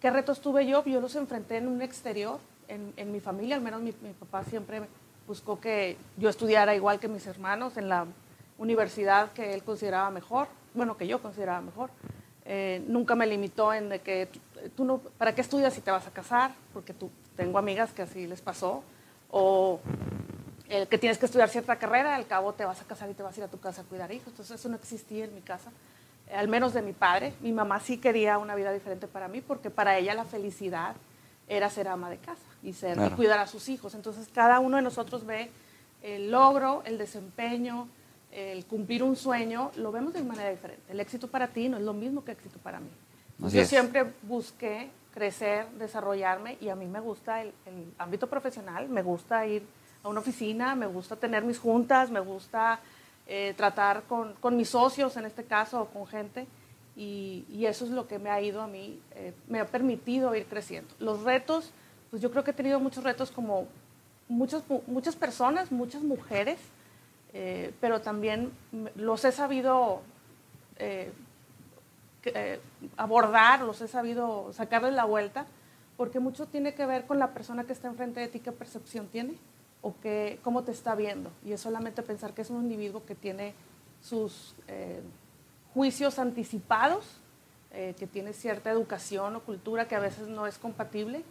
¿Qué 0.00 0.10
retos 0.10 0.40
tuve 0.40 0.66
yo? 0.66 0.84
Yo 0.84 1.00
los 1.00 1.16
enfrenté 1.16 1.56
en 1.56 1.68
un 1.68 1.82
exterior, 1.82 2.38
en, 2.68 2.92
en 2.96 3.10
mi 3.12 3.20
familia, 3.20 3.56
al 3.56 3.62
menos 3.62 3.80
mi, 3.80 3.94
mi 4.02 4.12
papá 4.12 4.44
siempre 4.44 4.82
buscó 5.26 5.60
que 5.60 5.96
yo 6.16 6.28
estudiara 6.28 6.74
igual 6.74 7.00
que 7.00 7.08
mis 7.08 7.26
hermanos 7.26 7.76
en 7.76 7.88
la 7.88 8.06
universidad 8.58 9.32
que 9.32 9.54
él 9.54 9.62
consideraba 9.62 10.10
mejor 10.10 10.48
bueno, 10.74 10.96
que 10.96 11.06
yo 11.06 11.20
consideraba 11.20 11.60
mejor. 11.60 11.90
Eh, 12.44 12.82
nunca 12.86 13.14
me 13.14 13.26
limitó 13.26 13.74
en 13.74 13.88
de 13.88 13.98
que 14.00 14.28
tú 14.74 14.84
no, 14.84 14.98
¿para 14.98 15.34
qué 15.34 15.40
estudias 15.40 15.74
si 15.74 15.80
te 15.80 15.90
vas 15.90 16.06
a 16.06 16.10
casar? 16.10 16.52
Porque 16.72 16.94
tú, 16.94 17.10
tengo 17.36 17.58
amigas 17.58 17.92
que 17.92 18.02
así 18.02 18.26
les 18.26 18.40
pasó. 18.40 18.82
O 19.30 19.80
el 20.68 20.88
que 20.88 20.98
tienes 20.98 21.18
que 21.18 21.26
estudiar 21.26 21.48
cierta 21.48 21.76
carrera, 21.76 22.14
al 22.14 22.26
cabo 22.26 22.52
te 22.52 22.64
vas 22.64 22.80
a 22.80 22.84
casar 22.84 23.10
y 23.10 23.14
te 23.14 23.22
vas 23.22 23.36
a 23.36 23.40
ir 23.40 23.44
a 23.44 23.48
tu 23.48 23.58
casa 23.58 23.82
a 23.82 23.84
cuidar 23.84 24.12
hijos. 24.12 24.28
Entonces 24.28 24.58
eso 24.58 24.68
no 24.68 24.76
existía 24.76 25.24
en 25.24 25.34
mi 25.34 25.40
casa, 25.40 25.70
eh, 26.28 26.34
al 26.34 26.48
menos 26.48 26.74
de 26.74 26.82
mi 26.82 26.92
padre. 26.92 27.34
Mi 27.40 27.52
mamá 27.52 27.80
sí 27.80 27.98
quería 27.98 28.38
una 28.38 28.54
vida 28.54 28.72
diferente 28.72 29.06
para 29.06 29.28
mí 29.28 29.40
porque 29.40 29.70
para 29.70 29.96
ella 29.98 30.14
la 30.14 30.24
felicidad 30.24 30.94
era 31.48 31.70
ser 31.70 31.88
ama 31.88 32.10
de 32.10 32.18
casa 32.18 32.42
y, 32.62 32.74
ser, 32.74 32.98
y 32.98 33.10
cuidar 33.10 33.38
a 33.38 33.46
sus 33.46 33.68
hijos. 33.68 33.94
Entonces 33.94 34.28
cada 34.32 34.60
uno 34.60 34.76
de 34.76 34.82
nosotros 34.82 35.24
ve 35.24 35.50
el 36.02 36.30
logro, 36.30 36.82
el 36.84 36.98
desempeño, 36.98 37.88
el 38.30 38.66
cumplir 38.66 39.02
un 39.02 39.16
sueño 39.16 39.70
lo 39.76 39.90
vemos 39.90 40.12
de 40.12 40.22
manera 40.22 40.50
diferente. 40.50 40.82
El 40.90 41.00
éxito 41.00 41.28
para 41.28 41.48
ti 41.48 41.68
no 41.68 41.78
es 41.78 41.82
lo 41.82 41.94
mismo 41.94 42.24
que 42.24 42.32
éxito 42.32 42.58
para 42.58 42.80
mí. 42.80 42.90
Yo 43.38 43.64
siempre 43.64 44.12
busqué 44.22 44.90
crecer, 45.14 45.68
desarrollarme 45.78 46.58
y 46.60 46.68
a 46.68 46.76
mí 46.76 46.86
me 46.86 47.00
gusta 47.00 47.42
el, 47.42 47.52
ámbito 47.98 48.26
profesional, 48.28 48.88
me 48.88 49.02
gusta 49.02 49.46
ir 49.46 49.62
a 50.08 50.10
una 50.10 50.20
oficina, 50.20 50.74
me 50.74 50.86
gusta 50.86 51.16
tener 51.16 51.44
mis 51.44 51.58
juntas, 51.58 52.10
me 52.10 52.20
gusta 52.20 52.80
eh, 53.26 53.54
tratar 53.56 54.04
con, 54.04 54.32
con, 54.34 54.56
mis 54.56 54.70
socios 54.70 55.16
en 55.16 55.26
este 55.26 55.44
caso 55.44 55.86
con 55.92 56.06
gente 56.06 56.46
y, 56.96 57.44
y, 57.50 57.66
eso 57.66 57.84
es 57.84 57.90
lo 57.90 58.08
que 58.08 58.18
me 58.18 58.30
ha 58.30 58.40
ido 58.40 58.62
a 58.62 58.66
mí, 58.66 58.98
eh, 59.14 59.32
me 59.48 59.60
ha 59.60 59.66
permitido 59.66 60.34
ir 60.34 60.46
creciendo. 60.46 60.92
Los 60.98 61.22
retos, 61.22 61.72
pues 62.10 62.22
yo 62.22 62.30
creo 62.30 62.42
que 62.42 62.50
he 62.50 62.54
tenido 62.54 62.80
muchos 62.80 63.04
retos 63.04 63.30
como 63.30 63.68
muchas, 64.28 64.62
muchas 64.86 65.14
personas, 65.14 65.70
muchas 65.70 66.02
mujeres 66.02 66.58
eh, 67.34 67.74
pero 67.80 68.00
también 68.00 68.50
los 68.96 69.22
he 69.26 69.32
sabido 69.32 70.00
abordar, 72.96 73.60
los 73.60 73.82
he 73.82 73.88
sabido 73.88 74.50
sacarles 74.54 74.94
la 74.94 75.04
vuelta, 75.04 75.44
porque 75.98 76.20
mucho 76.20 76.46
tiene 76.46 76.72
que 76.72 76.86
ver 76.86 77.04
con 77.04 77.18
la 77.18 77.34
persona 77.34 77.64
que 77.64 77.74
está 77.74 77.88
enfrente 77.88 78.20
de 78.20 78.28
ti, 78.28 78.40
qué 78.40 78.52
percepción 78.52 79.08
tiene 79.08 79.34
o 79.82 79.94
qué, 80.02 80.38
cómo 80.42 80.62
te 80.64 80.72
está 80.72 80.94
viendo. 80.94 81.30
Y 81.44 81.52
es 81.52 81.60
solamente 81.60 82.02
pensar 82.02 82.34
que 82.34 82.42
es 82.42 82.50
un 82.50 82.62
individuo 82.62 83.04
que 83.04 83.14
tiene 83.14 83.54
sus 84.02 84.54
eh, 84.68 85.00
juicios 85.74 86.18
anticipados, 86.18 87.04
eh, 87.72 87.94
que 87.98 88.06
tiene 88.06 88.32
cierta 88.32 88.70
educación 88.70 89.36
o 89.36 89.40
cultura 89.40 89.86
que 89.86 89.94
a 89.94 90.00
veces 90.00 90.28
no 90.28 90.46
es 90.46 90.58
compatible, 90.58 91.22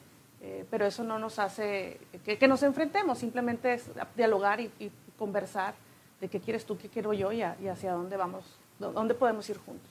pero 0.70 0.86
eso 0.86 1.04
no 1.04 1.18
nos 1.18 1.39
hace 1.39 2.00
que, 2.24 2.48
nos 2.48 2.62
enfrentemos, 2.62 3.18
simplemente 3.18 3.74
es 3.74 3.89
dialogar 4.16 4.62
y, 4.62 4.72
conversar 5.18 5.74
de 6.22 6.27
qué 6.27 6.39
quieres 6.39 6.63
tú, 6.63 6.77
qué 6.77 6.89
quiero 6.89 7.12
yo 7.12 7.32
y, 7.32 7.42
hacia 7.42 7.92
dónde 7.94 8.18
vamos, 8.18 8.46
dónde 8.77 9.16
podemos 9.16 9.50
ir 9.50 9.58
juntos. 9.58 9.89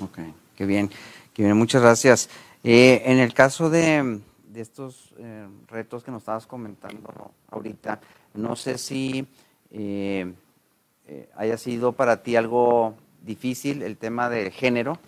Ok, 0.00 0.18
qué 0.54 0.66
bien, 0.66 0.90
qué 1.32 1.44
bien, 1.44 1.56
muchas 1.56 1.80
gracias. 1.80 2.28
Eh, 2.62 3.02
en 3.06 3.18
el 3.18 3.32
caso 3.32 3.70
de, 3.70 4.20
estos 4.54 5.14
eh, 5.18 5.48
retos 5.68 6.04
que 6.04 6.10
nos 6.10 6.22
estabas 6.22 6.46
comentando 6.46 7.32
ahorita, 7.50 8.00
no 8.34 8.56
sé 8.56 8.78
si 8.78 9.26
eh, 9.70 10.32
haya 11.36 11.56
sido 11.56 11.92
para 11.92 12.22
ti 12.22 12.36
algo 12.36 12.94
difícil 13.22 13.82
el 13.82 13.96
tema 13.96 14.28
de 14.28 14.50
género, 14.50 14.98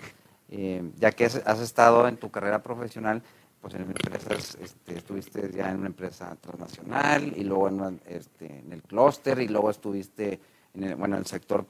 ya 0.96 1.12
que 1.12 1.26
has, 1.26 1.60
estado 1.60 2.08
en 2.08 2.16
tu 2.16 2.30
carrera 2.30 2.62
profesional, 2.62 3.22
pues 3.60 3.74
en 3.74 3.82
empresas, 3.82 4.56
este, 4.62 4.96
estuviste 4.96 5.50
ya 5.52 5.70
en 5.70 5.78
una 5.78 5.88
empresa 5.88 6.34
transnacional 6.40 7.34
y 7.36 7.44
luego 7.44 7.68
en, 7.68 8.00
este, 8.06 8.60
en 8.60 8.72
el 8.72 8.82
clúster 8.82 9.40
y 9.40 9.48
luego 9.48 9.70
estuviste 9.70 10.40
en 10.74 10.84
el, 10.84 10.96
bueno, 10.96 11.16
en 11.16 11.20
el 11.20 11.26
sector 11.26 11.66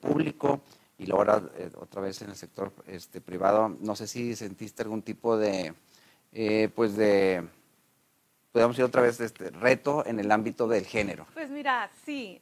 público 0.00 0.62
y 1.02 1.06
luego 1.06 1.22
ahora 1.22 1.42
eh, 1.56 1.70
otra 1.78 2.00
vez 2.00 2.22
en 2.22 2.30
el 2.30 2.36
sector 2.36 2.72
este, 2.86 3.20
privado. 3.20 3.76
No 3.80 3.96
sé 3.96 4.06
si 4.06 4.36
sentiste 4.36 4.82
algún 4.82 5.02
tipo 5.02 5.36
de, 5.36 5.74
eh, 6.32 6.70
pues 6.74 6.96
de, 6.96 7.46
podemos 8.52 8.78
ir 8.78 8.84
otra 8.84 9.02
vez, 9.02 9.20
este 9.20 9.50
reto 9.50 10.04
en 10.06 10.20
el 10.20 10.30
ámbito 10.30 10.68
del 10.68 10.86
género. 10.86 11.26
Pues 11.34 11.50
mira, 11.50 11.90
sí, 12.04 12.40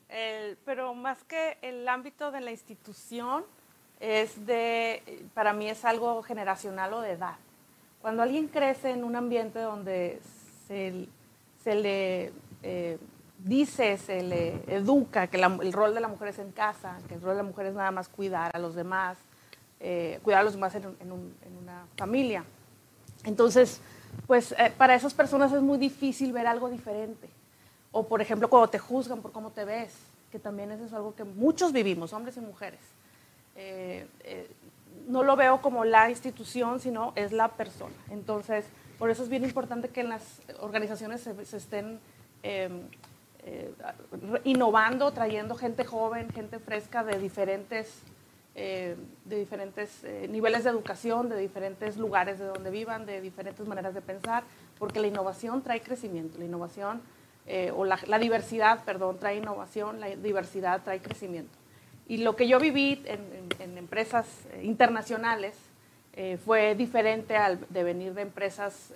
pero 0.64 0.94
más 0.94 1.23
que 1.25 1.59
el 1.62 1.88
ámbito 1.88 2.30
de 2.30 2.40
la 2.40 2.50
institución, 2.50 3.44
es 4.00 4.47
de, 4.47 5.23
para 5.35 5.52
mí 5.52 5.68
es 5.68 5.85
algo 5.85 6.23
generacional 6.23 6.94
o 6.94 7.00
de 7.02 7.12
edad. 7.12 7.37
Cuando 8.00 8.23
alguien 8.23 8.49
crece 8.49 8.90
en 8.90 9.04
un 9.04 9.14
ambiente 9.14 9.59
donde 9.59 10.20
se, 10.66 11.06
se 11.62 11.75
le 11.75 12.32
eh, 12.62 12.99
dice, 13.38 13.99
se 13.99 14.23
le 14.23 14.62
educa 14.75 15.26
que 15.26 15.37
el 15.37 15.73
rol 15.73 15.94
de 15.94 16.00
la 16.00 16.09
mujer 16.09 16.28
es 16.28 16.38
en 16.38 16.50
casa, 16.50 16.99
que 17.09 17.14
el 17.14 17.20
rol 17.20 17.32
de 17.32 17.42
la 17.42 17.49
mujer 17.49 17.66
es 17.66 17.75
nada 17.75 17.90
más 17.90 18.09
cuidar 18.09 18.50
a 18.54 18.59
los 18.59 18.75
demás, 18.75 19.18
eh, 19.80 20.18
cuidar 20.23 20.40
a 20.40 20.44
los 20.44 20.54
demás 20.54 20.75
en, 20.75 20.87
una 21.12 21.87
familia. 21.97 22.44
Entonces, 23.24 23.80
pues 24.26 24.52
eh, 24.52 24.72
para 24.76 24.94
esas 24.94 25.14
personas 25.14 25.52
es 25.52 25.60
muy 25.60 25.78
difícil 25.78 26.32
ver 26.32 26.46
algo 26.46 26.68
diferente. 26.68 27.28
O 27.92 28.06
por 28.06 28.20
ejemplo, 28.20 28.48
cuando 28.48 28.68
te 28.68 28.78
juzgan 28.78 29.20
por 29.20 29.32
cómo 29.32 29.50
te 29.50 29.64
ves, 29.64 29.94
que 30.30 30.38
también 30.38 30.70
eso 30.70 30.84
es 30.84 30.92
algo 30.92 31.14
que 31.14 31.24
muchos 31.24 31.72
vivimos, 31.72 32.12
hombres 32.12 32.36
y 32.36 32.40
mujeres. 32.40 32.80
Eh, 33.56 34.06
no 35.08 35.22
lo 35.22 35.36
veo 35.36 35.60
como 35.60 35.84
la 35.84 36.08
institución, 36.08 36.80
sino 36.80 37.12
es 37.16 37.32
la 37.32 37.48
persona. 37.48 37.94
Entonces, 38.10 38.64
por 38.98 39.10
eso 39.10 39.22
es 39.22 39.28
bien 39.28 39.44
importante 39.44 39.88
que 39.88 40.00
en 40.02 40.10
las 40.10 40.40
organizaciones 40.60 41.22
se, 41.22 41.56
estén 41.56 42.00
em, 42.42 42.82
eh, 43.44 43.72
innovando, 44.44 45.10
trayendo 45.12 45.54
gente 45.54 45.84
joven, 45.84 46.30
gente 46.30 46.58
fresca 46.58 47.02
de 47.02 47.18
diferentes, 47.18 48.02
eh, 48.62 48.94
de 49.24 49.38
diferentes 49.38 50.04
eh, 50.04 50.28
niveles 50.28 50.64
de 50.64 50.70
educación, 50.70 51.30
de 51.30 51.38
diferentes 51.38 51.96
lugares 51.96 52.38
de 52.38 52.44
donde 52.44 52.68
vivan, 52.68 53.06
de 53.06 53.22
diferentes 53.22 53.66
maneras 53.66 53.94
de 53.94 54.02
pensar, 54.02 54.44
porque 54.78 55.00
la 55.00 55.06
innovación 55.06 55.62
trae 55.62 55.80
crecimiento, 55.80 56.36
la 56.38 56.44
innovación, 56.44 57.00
o 57.74 57.84
la, 57.84 58.18
diversidad, 58.18 58.84
perdón, 58.84 59.18
trae 59.18 59.38
innovación, 59.38 59.98
la 59.98 60.08
diversidad 60.08 60.82
trae 60.84 61.00
crecimiento. 61.00 61.50
Y 62.06 62.18
lo 62.18 62.36
que 62.36 62.46
yo 62.46 62.60
viví 62.60 63.02
en, 63.06 63.78
empresas 63.78 64.26
internacionales 64.62 65.56
fue 66.44 66.76
diferente 66.76 67.36
al 67.36 67.58
de 67.70 67.82
venir 67.82 68.14
de 68.14 68.22
empresas 68.22 68.92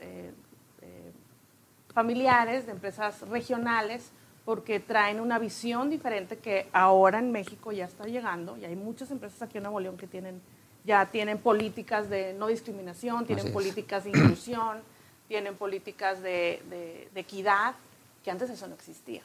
familiares, 1.93 2.67
de 2.67 2.73
empresas 2.73 3.23
regionales, 3.29 4.13
porque 4.45 4.81
traen 4.81 5.21
una 5.21 5.39
visión 5.39 5.91
diferente 5.91 6.39
que 6.39 6.69
ahora 6.73 7.19
en 7.19 7.33
México 7.33 7.73
ya 7.73 7.87
está 7.87 8.05
llegando 8.05 8.57
y 8.59 8.65
hay 8.65 8.77
muchas 8.77 9.11
empresas 9.11 9.43
aquí 9.43 9.57
en 9.59 9.65
Nuevo 9.65 9.81
León 9.81 9.97
que 9.97 10.07
tienen 10.07 10.41
ya 10.85 11.07
tienen 11.07 11.39
políticas 11.39 12.11
de 12.11 12.35
no 12.35 12.47
discriminación, 12.49 13.27
tienen 13.27 13.53
políticas 13.53 14.05
de 14.05 14.11
inclusión, 14.11 14.83
tienen 15.29 15.57
políticas 15.57 16.23
de, 16.23 17.09
equidad, 17.15 17.75
que 18.23 18.31
antes 18.31 18.51
eso 18.51 18.67
no 18.67 18.75
existía. 18.75 19.23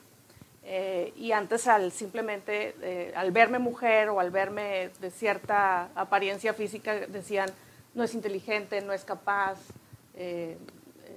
Eh, 0.63 1.13
y 1.17 1.31
antes 1.31 1.67
al 1.67 1.91
simplemente, 1.91 2.75
eh, 2.81 3.13
al 3.15 3.31
verme 3.31 3.59
mujer 3.59 4.09
o 4.09 4.19
al 4.19 4.31
verme 4.31 4.91
de 5.01 5.11
cierta 5.11 5.89
apariencia 5.95 6.53
física, 6.53 6.95
decían, 7.07 7.49
no 7.93 8.03
es 8.03 8.13
inteligente, 8.13 8.81
no 8.81 8.93
es 8.93 9.03
capaz, 9.03 9.57
eh, 10.15 10.57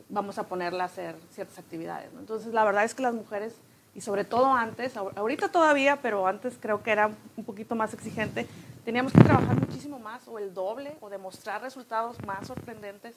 vamos 0.09 0.39
a 0.39 0.49
ponerla 0.49 0.85
a 0.85 0.87
hacer 0.87 1.15
ciertas 1.31 1.59
actividades. 1.59 2.11
Entonces, 2.19 2.53
la 2.53 2.65
verdad 2.65 2.85
es 2.85 2.95
que 2.95 3.03
las 3.03 3.15
mujeres 3.15 3.55
y 3.95 4.01
sobre 4.01 4.25
todo 4.25 4.47
antes, 4.53 4.97
ahorita 4.97 5.51
todavía, 5.51 6.01
pero 6.01 6.27
antes 6.27 6.57
creo 6.61 6.83
que 6.83 6.93
era 6.93 7.11
un 7.37 7.45
poquito 7.45 7.75
más 7.75 7.93
exigente, 7.93 8.47
teníamos 8.85 9.13
que 9.13 9.23
trabajar 9.23 9.59
muchísimo 9.59 9.99
más 9.99 10.27
o 10.29 10.39
el 10.39 10.55
doble 10.55 10.97
o 11.01 11.11
demostrar 11.11 11.61
resultados 11.61 12.17
más 12.27 12.47
sorprendentes 12.47 13.15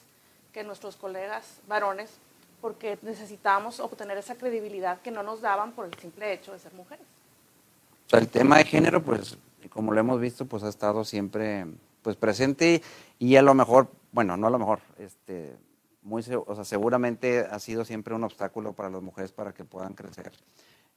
que 0.53 0.63
nuestros 0.63 0.95
colegas 0.95 1.59
varones 1.67 2.11
porque 2.61 2.97
necesitábamos 3.03 3.79
obtener 3.79 4.17
esa 4.17 4.35
credibilidad 4.35 4.99
que 5.01 5.11
no 5.11 5.23
nos 5.23 5.41
daban 5.41 5.73
por 5.73 5.85
el 5.85 5.93
simple 5.95 6.33
hecho 6.33 6.51
de 6.51 6.59
ser 6.59 6.73
mujeres. 6.73 7.05
El 8.11 8.27
tema 8.27 8.57
de 8.57 8.65
género, 8.65 9.01
pues, 9.01 9.37
como 9.69 9.93
lo 9.93 9.99
hemos 9.99 10.19
visto, 10.19 10.45
pues 10.45 10.63
ha 10.63 10.69
estado 10.69 11.03
siempre 11.03 11.65
pues 12.01 12.15
presente 12.15 12.81
y 13.17 13.35
a 13.35 13.41
lo 13.41 13.53
mejor, 13.53 13.87
bueno, 14.11 14.37
no 14.37 14.47
a 14.47 14.49
lo 14.49 14.59
mejor, 14.59 14.79
este, 14.99 15.55
muy, 16.05 16.23
o 16.45 16.55
sea, 16.55 16.63
seguramente 16.63 17.39
ha 17.39 17.59
sido 17.59 17.83
siempre 17.83 18.13
un 18.13 18.23
obstáculo 18.23 18.73
para 18.73 18.89
las 18.89 19.01
mujeres 19.01 19.31
para 19.31 19.53
que 19.53 19.65
puedan 19.65 19.95
crecer 19.95 20.31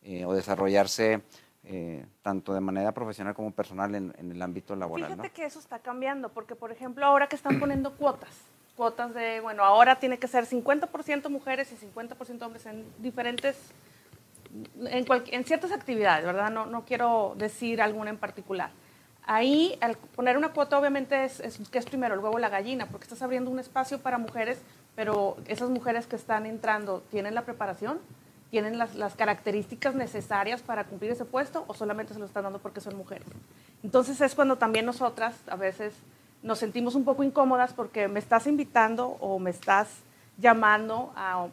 eh, 0.03 0.27
o 0.27 0.35
desarrollarse 0.35 1.23
eh, 1.65 2.05
tanto 2.23 2.53
de 2.53 2.61
manera 2.61 2.93
profesional 2.93 3.35
como 3.35 3.51
personal 3.51 3.95
en, 3.95 4.15
el 4.19 4.41
ámbito 4.43 4.77
laboral. 4.77 5.11
Fíjate 5.11 5.31
que 5.31 5.47
eso 5.47 5.59
está 5.59 5.79
cambiando, 5.79 6.29
porque 6.29 6.55
por 6.55 6.71
ejemplo 6.71 7.07
ahora 7.07 7.27
que 7.27 7.37
están 7.37 7.59
poniendo 7.59 7.93
cuotas, 7.97 8.31
cuotas 8.77 9.15
de, 9.15 9.41
bueno, 9.41 9.65
ahora 9.65 9.99
tiene 9.99 10.19
que 10.19 10.29
ser 10.29 10.45
50% 10.45 11.31
mujeres 11.31 11.73
y 11.73 11.87
50% 11.87 12.43
hombres 12.43 12.67
en 12.67 12.85
diferentes, 12.99 13.57
en, 14.79 15.07
en, 15.09 15.45
ciertas 15.45 15.73
actividades, 15.73 16.27
¿verdad? 16.27 16.51
No, 16.51 16.67
no 16.67 16.85
quiero 16.85 17.35
decir 17.39 17.81
alguna 17.81 18.11
en 18.11 18.19
particular. 18.19 18.71
Ahí, 19.25 19.77
al 19.81 19.97
poner 19.97 20.39
una 20.39 20.53
cuota, 20.53 20.79
obviamente 20.79 21.25
es, 21.25 21.41
es, 21.41 21.59
que 21.69 21.79
es 21.79 21.85
primero 21.85 22.15
el 22.15 22.21
huevo 22.21 22.37
o 22.37 22.39
la 22.39 22.49
gallina, 22.49 22.87
porque 22.87 23.05
estás 23.05 23.21
abriendo 23.21 23.51
un 23.51 23.59
espacio 23.59 24.01
para 24.01 24.17
mujeres 24.17 24.59
pero 24.99 25.37
esas 25.47 25.71
mujeres 25.71 26.09
que 26.09 26.17
están 26.17 26.45
entrando, 26.45 27.05
¿tienen 27.09 27.33
la 27.33 27.43
preparación? 27.43 28.01
¿Tienen 28.51 28.79
las, 28.79 29.15
características 29.15 29.95
necesarias 29.95 30.61
para 30.61 30.87
cumplir 30.87 31.13
ese 31.13 31.25
puesto 31.25 31.65
o 31.69 31.75
solamente 31.75 32.15
se 32.15 32.19
lo 32.19 32.27
están 32.27 32.43
dando 32.43 32.59
porque 32.59 32.81
son 32.81 32.97
mujeres? 32.97 33.29
Entonces 33.85 34.21
es 34.21 34.35
cuando 34.35 34.59
también 34.59 34.85
nosotras 34.85 35.37
a 35.47 35.55
veces 35.55 35.95
nos 36.43 36.59
sentimos 36.59 36.97
un 36.97 37.05
poco 37.05 37.23
incómodas 37.23 37.73
porque 37.75 38.09
me 38.09 38.19
estás 38.19 38.49
invitando 38.49 39.07
o 39.21 39.39
me 39.39 39.51
estás 39.51 39.87
llamando 40.37 41.13
a, 41.15 41.47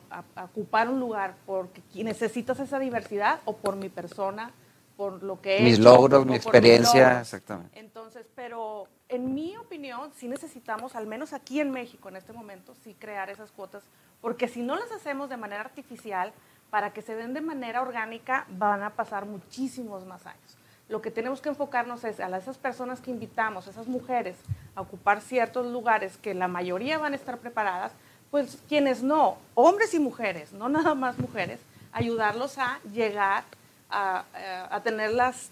ocupar 0.46 0.90
un 0.90 1.00
lugar 1.00 1.36
porque 1.46 1.84
necesitas 2.04 2.60
esa 2.60 2.80
diversidad 2.80 3.42
o 3.46 3.58
por 3.58 3.75
mi 3.75 3.90
persona, 3.90 4.50
por 4.96 5.24
lo 5.24 5.42
que 5.42 5.60
Mis 5.60 5.80
logros, 5.80 6.25
mi 6.25 6.36
experiencia, 6.36 7.22
exactamente. 7.22 7.80
Entonces, 7.80 8.25
pero 8.36 8.88
en 9.10 9.34
mi 9.34 9.56
opinión, 9.58 10.12
sí 10.16 10.28
necesitamos, 10.28 10.96
al 10.96 11.08
menos 11.08 11.34
aquí 11.34 11.60
en 11.60 11.72
México 11.72 12.10
en 12.10 12.16
este 12.16 12.34
momento, 12.34 12.74
sí 12.84 12.96
crear 12.98 13.30
esas 13.30 13.52
cuotas, 13.52 13.84
porque 14.22 14.48
si 14.48 14.62
no 14.62 14.75
las 14.75 14.92
hacemos 14.92 15.30
de 15.30 15.38
manera 15.38 15.62
artificial, 15.62 16.34
para 16.70 16.92
que 16.92 17.02
se 17.02 17.16
den 17.16 17.34
de 17.34 17.42
manera 17.42 17.82
orgánica, 17.82 18.46
van 18.50 18.84
a 18.84 18.92
pasar 18.92 19.25
muchísimos 19.25 20.06
más 20.06 20.25
años. 20.25 20.58
Lo 20.88 21.02
que 21.02 21.10
tenemos 21.10 21.42
que 21.42 21.50
enfocarnos 21.50 22.04
es 22.04 22.20
a 22.20 22.36
esas 22.38 22.58
personas 22.58 23.02
que 23.02 23.12
invitamos, 23.12 23.68
esas 23.68 23.88
mujeres, 23.88 24.36
a 24.75 24.82
ocupar 24.82 25.22
ciertos 25.22 25.66
lugares 25.66 26.18
que 26.18 26.34
la 26.34 26.48
mayoría 26.48 26.98
van 26.98 27.14
a 27.14 27.16
estar 27.16 27.38
preparadas, 27.38 27.92
pues 28.30 28.60
quienes 28.68 29.02
no, 29.02 29.38
hombres 29.54 29.94
y 29.94 30.00
mujeres, 30.00 30.52
no 30.54 30.70
nada 30.70 30.94
más 30.94 31.18
mujeres, 31.18 31.60
ayudarlos 31.92 32.58
a 32.58 32.80
llegar 32.94 33.44
a, 33.89 34.25
a 34.70 34.84
tener 34.84 35.12
las 35.12 35.50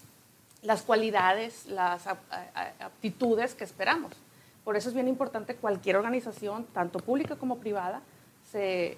las 0.64 0.82
cualidades, 0.82 1.66
las 1.66 2.06
aptitudes 2.06 3.54
que 3.54 3.64
esperamos. 3.64 4.12
Por 4.64 4.76
eso 4.76 4.88
es 4.88 4.94
bien 4.94 5.08
importante 5.08 5.56
cualquier 5.56 5.96
organización, 5.96 6.64
tanto 6.72 6.98
pública 6.98 7.36
como 7.36 7.58
privada, 7.58 8.00
se, 8.50 8.96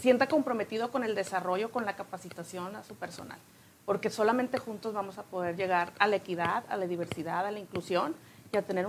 sienta 0.00 0.28
comprometido 0.28 0.90
con 0.90 1.02
el 1.02 1.14
desarrollo, 1.14 1.70
con 1.70 1.84
la 1.84 1.96
capacitación 1.96 2.76
a 2.76 2.84
su 2.84 2.94
personal, 2.94 3.38
porque 3.84 4.08
solamente 4.08 4.58
juntos 4.58 4.94
vamos 4.94 5.18
a 5.18 5.24
poder 5.24 5.56
llegar 5.56 5.92
a 5.98 6.06
la 6.06 6.16
equidad, 6.16 6.64
a 6.68 6.76
la 6.76 6.86
diversidad, 6.86 7.44
a 7.44 7.50
la 7.50 7.58
inclusión 7.58 8.14
y 8.52 8.56
a 8.56 8.62
tener 8.62 8.86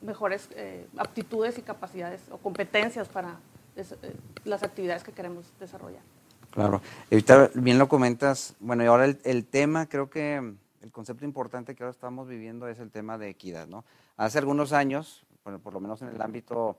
mejores 0.00 0.48
aptitudes 0.96 1.58
y 1.58 1.62
capacidades 1.62 2.22
o 2.30 2.38
competencias 2.38 3.08
para 3.08 3.36
las 4.44 4.62
actividades 4.62 5.04
que 5.04 5.12
queremos 5.12 5.44
desarrollar. 5.60 6.02
Claro, 6.58 6.82
ahorita 7.12 7.52
bien 7.54 7.78
lo 7.78 7.88
comentas, 7.88 8.56
bueno, 8.58 8.82
y 8.82 8.86
ahora 8.88 9.04
el, 9.04 9.46
tema, 9.46 9.88
creo 9.88 10.10
que 10.10 10.34
el 10.82 10.90
concepto 10.90 11.24
importante 11.24 11.76
que 11.76 11.84
ahora 11.84 11.92
estamos 11.92 12.26
viviendo 12.26 12.66
es 12.66 12.80
el 12.80 12.90
tema 12.90 13.16
de 13.16 13.28
equidad, 13.28 13.68
¿no? 13.68 13.84
Hace 14.16 14.38
algunos 14.38 14.72
años, 14.72 15.24
bueno, 15.44 15.60
por 15.60 15.72
lo 15.72 15.78
menos 15.78 16.02
en 16.02 16.08
el 16.08 16.20
ámbito 16.20 16.76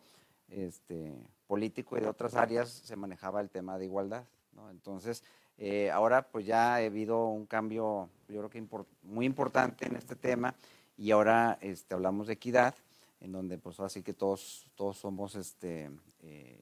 este, 0.50 1.16
político 1.48 1.98
y 1.98 2.02
de 2.02 2.10
otras 2.10 2.36
áreas, 2.36 2.68
se 2.68 2.98
manejaba 2.98 3.40
el 3.40 3.50
tema 3.50 3.78
de 3.78 3.86
igualdad, 3.86 4.26
¿no? 4.52 4.70
Entonces, 4.70 5.24
eh, 5.58 5.90
ahora 5.92 6.24
pues 6.24 6.46
ya 6.46 6.74
ha 6.74 6.76
habido 6.76 7.28
un 7.28 7.46
cambio, 7.46 8.10
yo 8.28 8.40
creo 8.40 8.50
que 8.50 8.62
muy 9.04 9.26
importante 9.26 9.88
en 9.88 9.96
este 9.96 10.18
tema 10.18 10.56
y 10.98 11.12
ahora 11.12 11.58
este, 11.62 11.94
hablamos 11.94 12.28
de 12.28 12.34
equidad, 12.34 12.76
en 13.22 13.32
donde 13.32 13.58
pues 13.58 13.80
así 13.80 14.04
que 14.04 14.14
todos, 14.14 14.70
todos 14.76 14.98
somos, 14.98 15.36
este, 15.36 15.90
eh, 16.24 16.60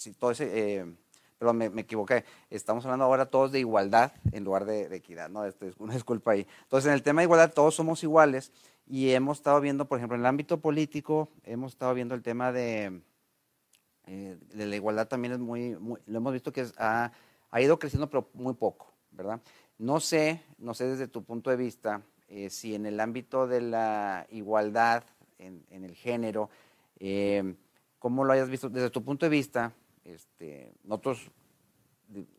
eh 0.00 0.12
todo 0.18 0.32
ese 0.32 0.96
pero 1.38 1.52
me, 1.52 1.66
equivoqué. 1.66 2.24
Estamos 2.50 2.84
hablando 2.84 3.04
ahora 3.04 3.26
todos 3.26 3.52
de 3.52 3.60
igualdad 3.60 4.12
en 4.32 4.44
lugar 4.44 4.64
de, 4.64 4.94
equidad, 4.94 5.28
¿no? 5.28 5.44
Esto 5.44 5.66
es 5.66 5.76
una 5.78 5.94
disculpa 5.94 6.32
ahí. 6.32 6.46
Entonces, 6.62 6.88
en 6.88 6.94
el 6.94 7.02
tema 7.02 7.20
de 7.20 7.26
igualdad 7.26 7.52
todos 7.52 7.74
somos 7.74 8.02
iguales 8.02 8.52
y 8.86 9.10
hemos 9.10 9.38
estado 9.38 9.60
viendo, 9.60 9.86
por 9.86 9.98
ejemplo, 9.98 10.16
en 10.16 10.22
el 10.22 10.26
ámbito 10.26 10.60
político, 10.60 11.28
hemos 11.44 11.72
estado 11.72 11.94
viendo 11.94 12.14
el 12.14 12.22
tema 12.22 12.52
de, 12.52 13.00
eh, 14.06 14.38
de 14.54 14.66
la 14.66 14.76
igualdad 14.76 15.06
también 15.06 15.34
es 15.34 15.38
muy, 15.38 15.76
lo 16.06 16.18
hemos 16.18 16.32
visto 16.32 16.52
que 16.52 16.66
ha, 16.78 17.12
ido 17.60 17.78
creciendo, 17.78 18.08
pero 18.08 18.28
muy 18.34 18.54
poco, 18.54 18.92
¿verdad? 19.12 19.40
No 19.78 20.00
sé, 20.00 20.42
no 20.58 20.74
sé 20.74 20.86
desde 20.86 21.06
tu 21.06 21.22
punto 21.22 21.50
de 21.50 21.56
vista, 21.56 22.02
eh, 22.28 22.50
si 22.50 22.74
en 22.74 22.86
el 22.86 22.98
ámbito 23.00 23.46
de 23.46 23.60
la 23.60 24.26
igualdad 24.30 25.04
en, 25.38 25.64
el 25.70 25.94
género, 25.94 26.50
eh, 26.98 27.54
¿cómo 27.98 28.24
lo 28.24 28.32
hayas 28.32 28.48
visto 28.48 28.68
desde 28.68 28.90
tu 28.90 29.04
punto 29.04 29.26
de 29.26 29.30
vista? 29.30 29.72
Este, 30.04 30.72
nosotros, 30.84 31.30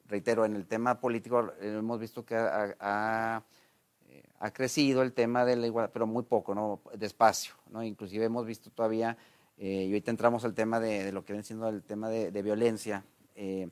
reitero, 0.07 0.45
en 0.45 0.55
el 0.55 0.65
tema 0.65 0.99
político 0.99 1.53
hemos 1.61 1.99
visto 1.99 2.25
que 2.25 2.35
ha, 2.35 3.43
eh, 4.07 4.51
crecido 4.53 5.01
el 5.01 5.13
tema 5.13 5.45
de 5.45 5.55
la 5.55 5.67
igualdad, 5.67 5.91
pero 5.93 6.07
muy 6.07 6.23
poco, 6.23 6.55
¿no? 6.55 6.81
Despacio, 6.95 7.53
¿no? 7.69 7.83
Inclusive 7.83 8.25
hemos 8.25 8.45
visto 8.45 8.71
todavía, 8.71 9.17
eh, 9.57 9.83
y 9.83 9.87
ahorita 9.87 10.11
entramos 10.11 10.45
al 10.45 10.53
tema 10.53 10.79
de, 10.79 11.11
lo 11.11 11.23
que 11.23 11.33
viene 11.33 11.43
siendo 11.43 11.67
el 11.69 11.83
tema 11.83 12.09
de, 12.09 12.41
violencia, 12.41 13.03
eh, 13.35 13.69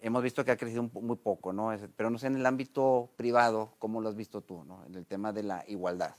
hemos 0.00 0.22
visto 0.22 0.44
que 0.44 0.50
ha 0.50 0.56
crecido 0.56 0.82
muy 0.82 1.16
poco, 1.16 1.52
¿no? 1.52 1.74
pero 1.96 2.10
no 2.10 2.18
sé 2.18 2.26
en 2.26 2.36
el 2.36 2.46
ámbito 2.46 3.10
privado, 3.16 3.74
¿cómo 3.78 4.00
lo 4.00 4.08
has 4.08 4.16
visto 4.16 4.42
tú, 4.42 4.64
¿no? 4.64 4.84
En 4.86 4.94
el 4.94 5.06
tema 5.06 5.32
de 5.32 5.42
la 5.42 5.64
igualdad. 5.66 6.14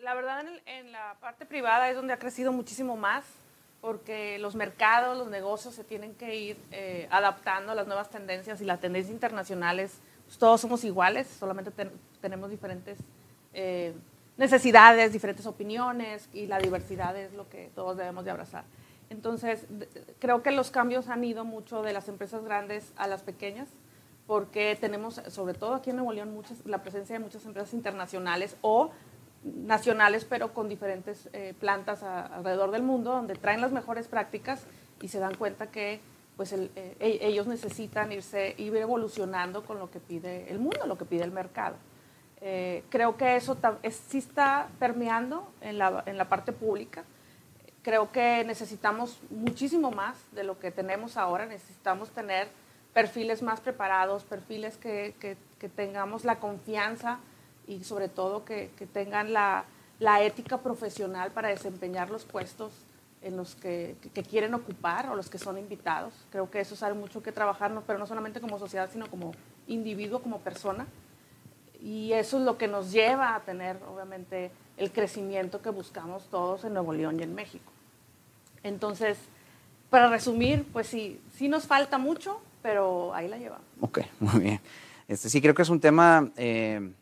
La 0.00 0.14
verdad, 0.14 0.44
en 0.66 0.90
la 0.90 1.16
parte 1.20 1.46
privada 1.46 1.88
es 1.88 1.94
donde 1.94 2.12
ha 2.12 2.18
crecido 2.18 2.52
muchísimo 2.52 2.96
más 2.96 3.24
porque 3.82 4.38
los 4.38 4.54
mercados, 4.54 5.18
los 5.18 5.28
negocios 5.28 5.74
se 5.74 5.82
tienen 5.82 6.14
que 6.14 6.36
ir 6.36 6.56
eh, 6.70 7.08
adaptando 7.10 7.72
a 7.72 7.74
las 7.74 7.88
nuevas 7.88 8.08
tendencias 8.08 8.60
y 8.60 8.64
las 8.64 8.80
tendencias 8.80 9.12
internacionales. 9.12 9.98
Pues, 10.24 10.38
todos 10.38 10.60
somos 10.60 10.84
iguales, 10.84 11.26
solamente 11.26 11.72
tenemos 12.20 12.48
diferentes 12.48 12.96
eh, 13.52 13.92
necesidades, 14.36 15.12
diferentes 15.12 15.46
opiniones 15.46 16.28
y 16.32 16.46
la 16.46 16.58
diversidad 16.58 17.16
es 17.16 17.34
lo 17.34 17.48
que 17.48 17.70
todos 17.74 17.96
debemos 17.96 18.24
de 18.24 18.30
abrazar. 18.30 18.64
Entonces, 19.10 19.66
creo 20.20 20.44
que 20.44 20.52
los 20.52 20.70
cambios 20.70 21.08
han 21.08 21.24
ido 21.24 21.44
mucho 21.44 21.82
de 21.82 21.92
las 21.92 22.08
empresas 22.08 22.44
grandes 22.44 22.92
a 22.96 23.08
las 23.08 23.22
pequeñas, 23.22 23.68
porque 24.28 24.78
tenemos, 24.80 25.20
sobre 25.26 25.54
todo 25.54 25.74
aquí 25.74 25.90
en 25.90 25.96
Nuevo 25.96 26.12
León, 26.12 26.32
muchas, 26.32 26.64
la 26.64 26.84
presencia 26.84 27.18
de 27.18 27.18
muchas 27.18 27.44
empresas 27.44 27.74
internacionales 27.74 28.56
o 28.62 28.92
nacionales, 29.44 30.24
pero 30.24 30.52
con 30.54 30.68
diferentes 30.68 31.28
eh, 31.32 31.54
plantas 31.58 32.02
alrededor 32.02 32.70
del 32.70 32.82
mundo, 32.82 33.12
donde 33.12 33.34
traen 33.34 33.60
las 33.60 33.72
mejores 33.72 34.08
prácticas 34.08 34.64
y 35.00 35.08
se 35.08 35.18
dan 35.18 35.34
cuenta 35.34 35.66
que 35.66 36.00
pues 36.36 36.52
eh, 36.52 36.70
e, 36.76 37.18
ellos 37.22 37.46
necesitan 37.46 38.12
irse, 38.12 38.54
ir 38.56 38.74
evolucionando 38.76 39.64
con 39.64 39.78
lo 39.78 39.90
que 39.90 40.00
pide 40.00 40.50
el 40.50 40.58
mundo, 40.58 40.86
lo 40.86 40.96
que 40.96 41.04
pide 41.04 41.24
el 41.24 41.32
mercado. 41.32 41.76
Eh, 42.40 42.82
creo 42.88 43.16
que 43.16 43.36
eso 43.36 43.56
sí 44.08 44.18
está 44.18 44.68
permeando 44.78 45.52
en 45.60 45.78
la, 45.78 46.02
en 46.06 46.18
la, 46.18 46.28
parte 46.28 46.52
pública. 46.52 47.04
Creo 47.82 48.10
que 48.10 48.44
necesitamos 48.44 49.20
muchísimo 49.30 49.90
más 49.90 50.16
de 50.32 50.42
lo 50.42 50.58
que 50.58 50.70
tenemos 50.70 51.16
ahora. 51.16 51.46
Necesitamos 51.46 52.10
tener 52.10 52.48
perfiles 52.92 53.42
más 53.42 53.60
preparados, 53.60 54.24
perfiles 54.24 54.76
que, 54.76 55.14
que, 55.20 55.36
que 55.58 55.68
tengamos 55.68 56.24
la 56.24 56.40
confianza 56.40 57.20
y 57.72 57.84
sobre 57.84 58.08
todo 58.08 58.44
que, 58.44 58.70
tengan 58.92 59.32
la, 59.32 59.64
ética 60.20 60.58
profesional 60.58 61.30
para 61.30 61.48
desempeñar 61.48 62.10
los 62.10 62.24
puestos 62.24 62.72
en 63.22 63.36
los 63.36 63.54
que, 63.54 63.96
quieren 64.28 64.54
ocupar 64.54 65.08
o 65.08 65.16
los 65.16 65.30
que 65.30 65.38
son 65.38 65.58
invitados. 65.58 66.12
Creo 66.30 66.50
que 66.50 66.60
eso 66.60 66.76
sabe 66.76 66.94
mucho 66.94 67.22
que 67.22 67.32
trabajar, 67.32 67.72
pero 67.86 67.98
no 67.98 68.06
solamente 68.06 68.40
como 68.40 68.58
sociedad, 68.58 68.90
sino 68.92 69.08
como 69.08 69.32
individuo, 69.68 70.20
como 70.20 70.40
persona. 70.40 70.86
Y 71.80 72.12
eso 72.12 72.38
es 72.38 72.44
lo 72.44 72.58
que 72.58 72.68
nos 72.68 72.92
lleva 72.92 73.34
a 73.34 73.40
tener, 73.40 73.78
obviamente, 73.92 74.50
el 74.76 74.90
crecimiento 74.92 75.62
que 75.62 75.70
buscamos 75.70 76.24
todos 76.30 76.64
en 76.64 76.74
Nuevo 76.74 76.92
León 76.92 77.18
y 77.18 77.22
en 77.22 77.34
México. 77.34 77.72
Entonces, 78.62 79.18
para 79.90 80.08
resumir, 80.08 80.64
pues 80.72 80.86
sí, 80.86 81.20
sí 81.36 81.48
nos 81.48 81.66
falta 81.66 81.98
mucho, 81.98 82.40
pero 82.62 83.14
ahí 83.14 83.28
la 83.28 83.38
llevamos. 83.38 83.66
Ok, 83.80 84.00
muy 84.20 84.40
bien. 84.40 84.60
Este, 85.08 85.28
sí, 85.28 85.40
creo 85.40 85.54
que 85.54 85.62
es 85.62 85.68
un 85.68 85.80
tema 85.80 86.30
eh, 86.36 86.92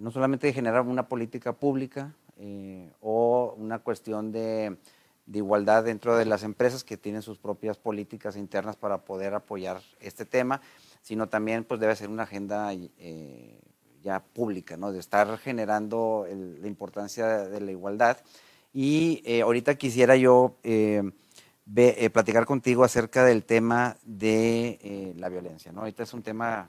no 0.00 0.10
solamente 0.10 0.46
de 0.46 0.52
generar 0.52 0.80
una 0.82 1.08
política 1.08 1.52
pública 1.52 2.14
eh, 2.38 2.90
o 3.00 3.54
una 3.58 3.80
cuestión 3.80 4.32
de, 4.32 4.76
igualdad 5.32 5.84
dentro 5.84 6.16
de 6.16 6.24
las 6.24 6.42
empresas 6.42 6.82
que 6.82 6.96
tienen 6.96 7.22
sus 7.22 7.38
propias 7.38 7.78
políticas 7.78 8.34
internas 8.36 8.76
para 8.76 9.04
poder 9.04 9.34
apoyar 9.34 9.80
este 10.00 10.24
tema, 10.24 10.60
sino 11.02 11.28
también 11.28 11.64
pues 11.64 11.78
debe 11.78 11.94
ser 11.94 12.08
una 12.08 12.24
agenda 12.24 12.72
eh, 12.72 13.60
ya 14.02 14.20
pública, 14.20 14.76
¿no? 14.76 14.90
de 14.90 14.98
estar 14.98 15.38
generando 15.38 16.26
la 16.28 16.66
importancia 16.66 17.26
de 17.48 17.60
la 17.60 17.70
igualdad. 17.70 18.16
Y 18.72 19.40
ahorita 19.40 19.76
quisiera 19.76 20.16
yo 20.16 20.56
platicar 22.12 22.46
contigo 22.46 22.82
acerca 22.82 23.24
del 23.24 23.44
tema 23.44 23.96
de 24.04 25.14
la 25.16 25.28
violencia. 25.28 25.70
¿no? 25.72 25.80
Ahorita 25.80 26.02
es 26.04 26.12
un 26.14 26.22
tema, 26.22 26.68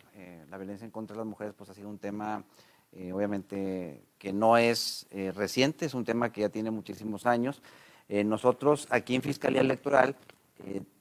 la 0.50 0.58
violencia 0.58 0.86
en 0.86 0.92
contra 0.92 1.16
de 1.16 1.20
las 1.20 1.28
mujeres 1.28 1.56
pues 1.58 1.70
ha 1.70 1.74
sido 1.74 1.90
un 1.90 1.98
tema 1.98 2.44
eh, 2.94 3.14
obviamente 3.14 4.04
que 4.18 4.34
no 4.34 4.58
es 4.58 5.08
eh, 5.12 5.32
reciente, 5.32 5.86
es 5.86 5.94
un 5.94 6.04
tema 6.04 6.32
que 6.32 6.42
ya 6.42 6.50
tiene 6.50 6.72
muchísimos 6.72 7.26
años. 7.26 7.62
Eh, 8.10 8.24
nosotros 8.24 8.88
aquí 8.90 9.16
en 9.16 9.22
Fiscalía 9.22 9.62
Electoral 9.62 10.16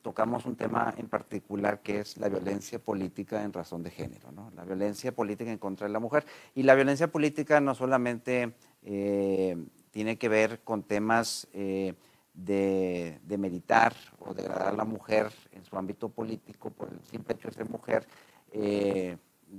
tocamos 0.00 0.46
un 0.46 0.56
tema 0.56 0.94
en 0.96 1.06
particular 1.06 1.80
que 1.82 2.00
es 2.00 2.16
la 2.16 2.30
violencia 2.30 2.78
política 2.78 3.42
en 3.42 3.52
razón 3.52 3.82
de 3.82 3.90
género, 3.90 4.32
¿no? 4.32 4.50
la 4.56 4.64
violencia 4.64 5.12
política 5.12 5.52
en 5.52 5.58
contra 5.58 5.86
de 5.86 5.92
la 5.92 5.98
mujer. 5.98 6.24
Y 6.54 6.62
la 6.62 6.74
violencia 6.74 7.08
política 7.12 7.60
no 7.60 7.74
solamente 7.74 8.54
tiene 9.90 10.16
que 10.16 10.28
ver 10.30 10.60
con 10.60 10.84
temas 10.84 11.46
de, 11.52 11.94
de 12.32 13.36
meditar 13.38 13.94
o 14.18 14.32
degradar 14.32 14.68
a 14.68 14.76
la 14.76 14.86
mujer 14.86 15.30
en 15.52 15.62
su 15.62 15.76
ámbito 15.76 16.08
político 16.08 16.70
por 16.70 16.88
el 16.90 17.02
simple 17.02 17.34
hecho 17.34 17.48
de 17.48 17.54
ser 17.54 17.68
mujer. 17.68 18.06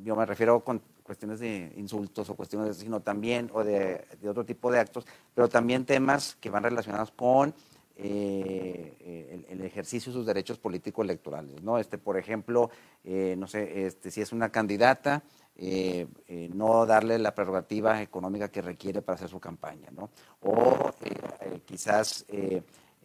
yo 0.04 0.16
me 0.16 0.26
refiero 0.26 0.62
con 0.62 0.82
cuestiones 1.12 1.42
de 1.42 1.74
insultos 1.76 2.30
o 2.30 2.36
cuestiones, 2.36 2.78
sino 2.78 3.02
también, 3.02 3.50
o 3.54 3.66
de, 3.66 4.06
otro 4.30 4.46
tipo 4.46 4.72
de 4.72 4.80
actos, 4.80 5.06
pero 5.36 5.50
también 5.50 5.84
temas 5.84 6.38
que 6.40 6.50
van 6.50 6.64
relacionados 6.64 7.12
con 7.12 7.54
eh, 7.98 9.46
el, 9.50 9.62
ejercicio 9.62 10.10
de 10.10 10.18
sus 10.18 10.26
derechos 10.26 10.58
político-electorales, 10.58 11.62
¿no? 11.64 11.78
Este, 11.78 11.98
por 11.98 12.18
ejemplo, 12.18 12.70
eh, 13.04 13.36
no 13.38 13.46
sé, 13.46 13.88
este, 13.88 14.10
si 14.10 14.22
es 14.22 14.32
una 14.32 14.54
candidata, 14.54 15.22
eh, 15.58 16.08
no 16.54 16.86
darle 16.86 17.20
la 17.20 17.36
prerrogativa 17.36 18.02
económica 18.02 18.48
que 18.48 18.62
requiere 18.62 19.02
para 19.02 19.18
hacer 19.18 19.28
su 19.28 19.42
campaña, 19.42 19.90
¿no? 19.92 20.12
O 20.40 20.92
quizás 21.66 22.26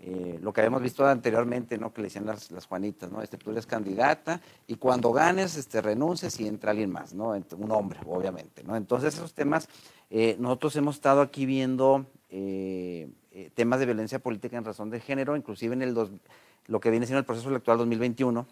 eh, 0.08 0.38
lo 0.40 0.52
que 0.52 0.60
habíamos 0.60 0.82
visto 0.82 1.04
anteriormente, 1.04 1.78
¿no? 1.78 1.92
Que 1.92 2.00
le 2.00 2.06
decían 2.06 2.26
las, 2.26 2.52
las, 2.52 2.66
Juanitas, 2.66 3.10
¿no? 3.10 3.22
Este, 3.22 3.38
tú 3.38 3.50
eres 3.50 3.66
candidata 3.66 4.40
y 4.68 4.76
cuando 4.76 5.10
ganes, 5.10 5.56
este, 5.56 5.80
renuncies 5.82 6.38
y 6.38 6.46
entra 6.46 6.70
alguien 6.70 6.92
más, 6.92 7.12
¿no? 7.12 7.30
Un 7.30 7.70
hombre, 7.72 7.98
obviamente, 8.06 8.62
¿no? 8.62 8.76
Entonces, 8.76 9.14
esos 9.14 9.34
temas, 9.34 9.68
eh, 10.10 10.36
nosotros 10.38 10.76
hemos 10.76 10.94
estado 10.94 11.22
aquí 11.22 11.44
viendo 11.44 12.06
eh, 12.30 13.10
temas 13.54 13.80
de 13.80 13.86
violencia 13.86 14.20
política 14.20 14.56
en 14.56 14.64
razón 14.64 14.90
de 14.90 15.00
género, 15.00 15.36
inclusive 15.36 15.74
en 15.74 15.82
el 15.82 15.92
lo 16.68 16.78
que 16.78 16.90
viene 16.90 17.06
siendo 17.06 17.18
el 17.18 17.24
proceso 17.24 17.48
electoral 17.48 17.78
2021, 17.78 18.46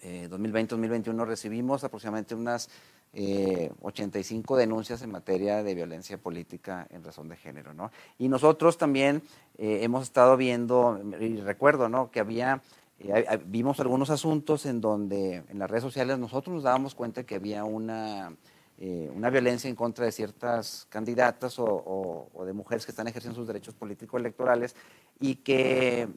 2020-2021, 0.00 1.26
recibimos 1.26 1.84
aproximadamente 1.84 2.34
unas 2.34 2.68
85 3.12 4.56
eh, 4.56 4.60
denuncias 4.60 5.02
en 5.02 5.10
materia 5.10 5.62
de 5.62 5.74
violencia 5.74 6.18
política 6.18 6.86
en 6.90 7.02
razón 7.02 7.28
de 7.28 7.36
género, 7.36 7.74
¿no? 7.74 7.90
Y 8.18 8.28
nosotros 8.28 8.76
también 8.78 9.22
eh, 9.56 9.80
hemos 9.82 10.04
estado 10.04 10.36
viendo, 10.36 11.00
y 11.20 11.36
recuerdo, 11.36 11.88
¿no? 11.88 12.10
Que 12.10 12.20
había, 12.20 12.62
eh, 12.98 13.40
vimos 13.46 13.80
algunos 13.80 14.10
asuntos 14.10 14.66
en 14.66 14.80
donde 14.80 15.44
en 15.48 15.58
las 15.58 15.70
redes 15.70 15.84
sociales 15.84 16.18
nosotros 16.18 16.54
nos 16.54 16.64
dábamos 16.64 16.94
cuenta 16.94 17.24
que 17.24 17.36
había 17.36 17.64
una, 17.64 18.32
eh, 18.80 19.10
una 19.12 19.28
violencia 19.28 19.68
en 19.68 19.74
contra 19.74 20.04
de 20.04 20.12
ciertas 20.12 20.86
candidatas 20.88 21.56
o, 21.58 22.30
de 22.46 22.52
mujeres 22.52 22.86
que 22.86 22.92
están 22.92 23.08
ejerciendo 23.08 23.36
sus 23.36 23.48
derechos 23.48 23.74
políticos 23.74 24.20
electorales 24.20 24.76
y 25.18 25.34
que 25.34 26.08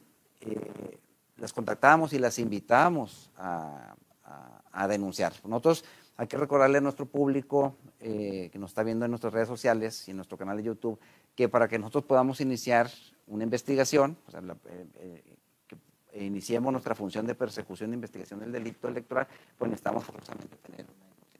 eh, 0.42 0.98
las 1.36 1.52
contactábamos 1.52 2.12
y 2.12 2.18
las 2.18 2.38
invitábamos 2.38 3.30
a, 3.36 3.94
denunciar. 4.88 5.32
Nosotros 5.44 5.84
hay 6.16 6.26
que 6.26 6.36
recordarle 6.36 6.78
a 6.78 6.80
nuestro 6.80 7.06
público 7.06 7.76
que 8.00 8.50
nos 8.54 8.70
está 8.70 8.82
viendo 8.82 9.04
en 9.04 9.10
nuestras 9.10 9.32
redes 9.32 9.48
sociales 9.48 10.08
y 10.08 10.10
en 10.10 10.16
nuestro 10.16 10.36
canal 10.36 10.56
de 10.56 10.64
YouTube 10.64 10.98
que 11.34 11.48
para 11.48 11.68
que 11.68 11.78
nosotros 11.78 12.04
podamos 12.04 12.40
iniciar 12.40 12.90
una 13.26 13.44
investigación, 13.44 14.16
o 14.26 14.30
sea, 14.30 14.40
que 15.68 16.24
iniciemos 16.24 16.72
nuestra 16.72 16.94
función 16.94 17.26
de 17.26 17.34
persecución 17.34 17.92
e 17.92 17.94
investigación 17.94 18.40
del 18.40 18.52
delito 18.52 18.88
electoral, 18.88 19.26
pues 19.56 19.70
necesitamos 19.70 20.04
forzosamente 20.04 20.56
tener 20.56 20.86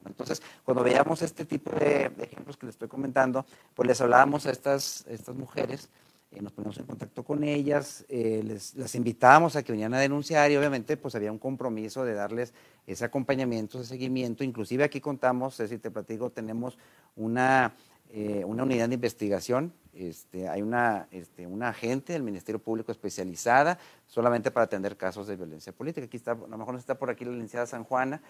entonces, 0.05 0.41
cuando 0.63 0.83
veíamos 0.83 1.21
este 1.21 1.45
tipo 1.45 1.71
de, 1.71 2.11
ejemplos 2.19 2.57
que 2.57 2.65
les 2.65 2.75
estoy 2.75 2.87
comentando, 2.87 3.45
pues 3.73 3.87
les 3.87 4.01
hablábamos 4.01 4.45
a 4.45 4.51
estas, 4.51 5.05
estas 5.07 5.35
mujeres, 5.35 5.89
eh, 6.33 6.41
nos 6.41 6.51
poníamos 6.51 6.77
en 6.77 6.85
contacto 6.85 7.23
con 7.23 7.43
ellas, 7.43 8.05
eh, 8.09 8.41
les, 8.43 8.75
las 8.75 8.95
invitábamos 8.95 9.55
a 9.55 9.63
que 9.63 9.71
vinieran 9.71 9.93
a 9.93 9.99
denunciar 9.99 10.51
y 10.51 10.57
obviamente 10.57 10.97
pues 10.97 11.15
había 11.15 11.31
un 11.31 11.39
compromiso 11.39 12.03
de 12.05 12.13
darles 12.13 12.53
ese 12.87 13.05
acompañamiento, 13.05 13.79
ese 13.79 13.89
seguimiento. 13.89 14.43
Inclusive 14.43 14.83
aquí 14.83 14.99
contamos, 14.99 15.53
es 15.53 15.69
decir, 15.69 15.81
te 15.81 15.91
platico, 15.91 16.29
tenemos 16.31 16.77
una 17.15 17.73
eh, 18.15 18.43
una 18.45 18.61
unidad 18.61 18.89
de 18.89 18.93
investigación, 18.93 19.73
este, 19.91 20.47
hay 20.47 20.61
una, 20.61 21.07
este, 21.09 21.47
una 21.47 21.69
agente 21.69 22.13
del 22.13 22.21
Ministerio 22.21 22.59
Público 22.61 22.91
especializada 22.91 23.79
solamente 24.05 24.51
para 24.51 24.65
atender 24.65 24.97
casos 24.97 25.25
de 25.25 25.35
violencia 25.35 25.73
política. 25.73 26.05
Aquí 26.05 26.17
está, 26.17 26.33
a 26.33 26.35
lo 26.35 26.55
mejor 26.55 26.75
no 26.75 26.79
está 26.79 26.93
por 26.93 27.09
aquí 27.09 27.25
la 27.25 27.31
licenciada 27.31 27.65
San 27.65 27.83
Juana, 27.83 28.21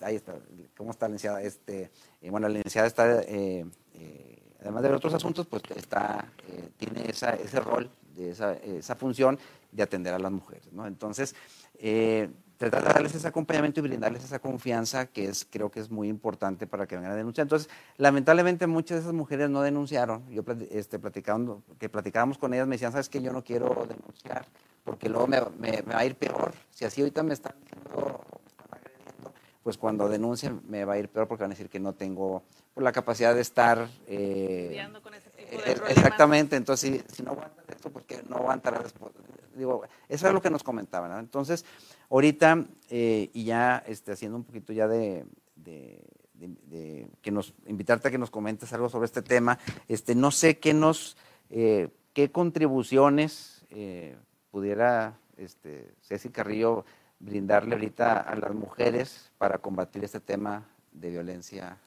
ahí 0.00 0.16
está, 0.16 0.34
¿cómo 0.78 0.92
está 0.92 1.08
la 1.08 1.12
licenciada? 1.12 1.42
Este, 1.42 1.90
bueno, 2.22 2.48
la 2.48 2.54
licenciada 2.54 2.86
está, 2.86 3.22
además 4.60 4.82
de 4.82 4.90
otros 4.90 5.14
asuntos, 5.14 5.46
pues 5.46 5.62
está, 5.76 6.26
tiene 6.76 7.10
esa, 7.10 7.34
ese 7.34 7.60
rol, 7.60 7.90
de 8.14 8.30
esa, 8.30 8.54
esa 8.54 8.94
función 8.96 9.38
de 9.70 9.82
atender 9.82 10.14
a 10.14 10.18
las 10.18 10.32
mujeres, 10.32 10.72
¿no? 10.72 10.86
Entonces, 10.86 11.34
tratar 12.58 12.82
de 12.82 12.92
darles 12.92 13.14
ese 13.14 13.26
acompañamiento 13.28 13.80
y 13.80 13.84
brindarles 13.84 14.24
esa 14.24 14.40
confianza 14.40 15.06
que 15.06 15.26
es, 15.26 15.46
creo 15.48 15.70
que 15.70 15.78
es 15.78 15.90
muy 15.90 16.08
importante 16.08 16.66
para 16.66 16.86
que 16.86 16.96
vengan 16.96 17.12
a 17.12 17.16
denunciar. 17.16 17.44
Entonces, 17.44 17.70
lamentablemente 17.96 18.66
muchas 18.66 18.96
de 18.96 19.02
esas 19.02 19.14
mujeres 19.14 19.48
no 19.48 19.62
denunciaron. 19.62 20.28
Yo 20.28 20.42
este, 20.70 20.98
platicando, 20.98 21.62
que 21.78 21.88
platicábamos 21.88 22.36
con 22.36 22.52
ellas, 22.52 22.66
me 22.66 22.74
decían, 22.74 22.90
sabes 22.90 23.08
que 23.08 23.22
yo 23.22 23.32
no 23.32 23.44
quiero 23.44 23.86
denunciar, 23.88 24.44
porque 24.84 25.08
luego 25.08 25.28
me, 25.28 25.40
va 25.40 25.98
a 25.98 26.04
ir 26.04 26.16
peor. 26.16 26.52
Si 26.70 26.84
así 26.84 27.00
ahorita 27.00 27.22
me 27.22 27.34
están, 27.34 27.54
pues 29.68 29.76
cuando 29.78 30.08
denuncien 30.08 30.62
me 30.66 30.84
va 30.86 30.94
a 30.94 30.98
ir 30.98 31.10
peor 31.10 31.28
porque 31.28 31.44
van 31.44 31.50
a 31.50 31.54
decir 31.54 31.68
que 31.68 31.78
no 31.78 31.92
tengo 31.92 32.42
pues, 32.72 32.82
la 32.82 32.92
capacidad 32.92 33.34
de 33.34 33.42
estar... 33.42 33.86
Eh, 34.06 34.82
con 35.02 35.12
ese 35.12 35.30
tipo 35.30 35.62
de 35.62 35.72
eh, 35.72 35.76
exactamente, 35.90 36.56
entonces 36.56 37.04
si, 37.12 37.22
no 37.22 37.32
aguantas 37.32 37.68
esto, 37.68 37.90
porque 37.90 38.22
no 38.28 38.36
aguantarás 38.36 38.84
después. 38.84 39.12
Digo, 39.54 39.82
eso 40.08 40.26
es 40.26 40.32
lo 40.32 40.40
que 40.40 40.50
nos 40.50 40.62
comentaban. 40.62 41.18
Entonces, 41.18 41.64
Ahorita, 42.10 42.64
eh, 42.88 43.28
y 43.34 43.44
ya 43.44 43.82
este, 43.86 44.12
haciendo 44.12 44.38
un 44.38 44.44
poquito 44.44 44.72
ya 44.72 44.88
de, 44.88 45.26
que 47.20 47.30
nos 47.30 47.52
invitarte 47.66 48.08
a 48.08 48.10
que 48.10 48.16
nos 48.16 48.30
comentes 48.30 48.72
algo 48.72 48.88
sobre 48.88 49.04
este 49.04 49.20
tema, 49.20 49.58
este, 49.88 50.14
no 50.14 50.30
sé 50.30 50.58
qué 50.58 50.72
nos, 50.72 51.18
eh, 51.50 51.88
qué 52.14 52.30
contribuciones 52.30 53.66
eh, 53.68 54.16
pudiera 54.50 55.18
este, 55.36 55.92
Ceci 56.00 56.30
Carrillo 56.30 56.86
brindarle 57.20 57.74
ahorita 57.74 58.20
a 58.20 58.36
las 58.36 58.54
mujeres 58.54 59.30
para 59.38 59.58
combatir 59.58 60.04
este 60.04 60.20
tema 60.20 60.64
de 60.92 61.10
violencia 61.10 61.78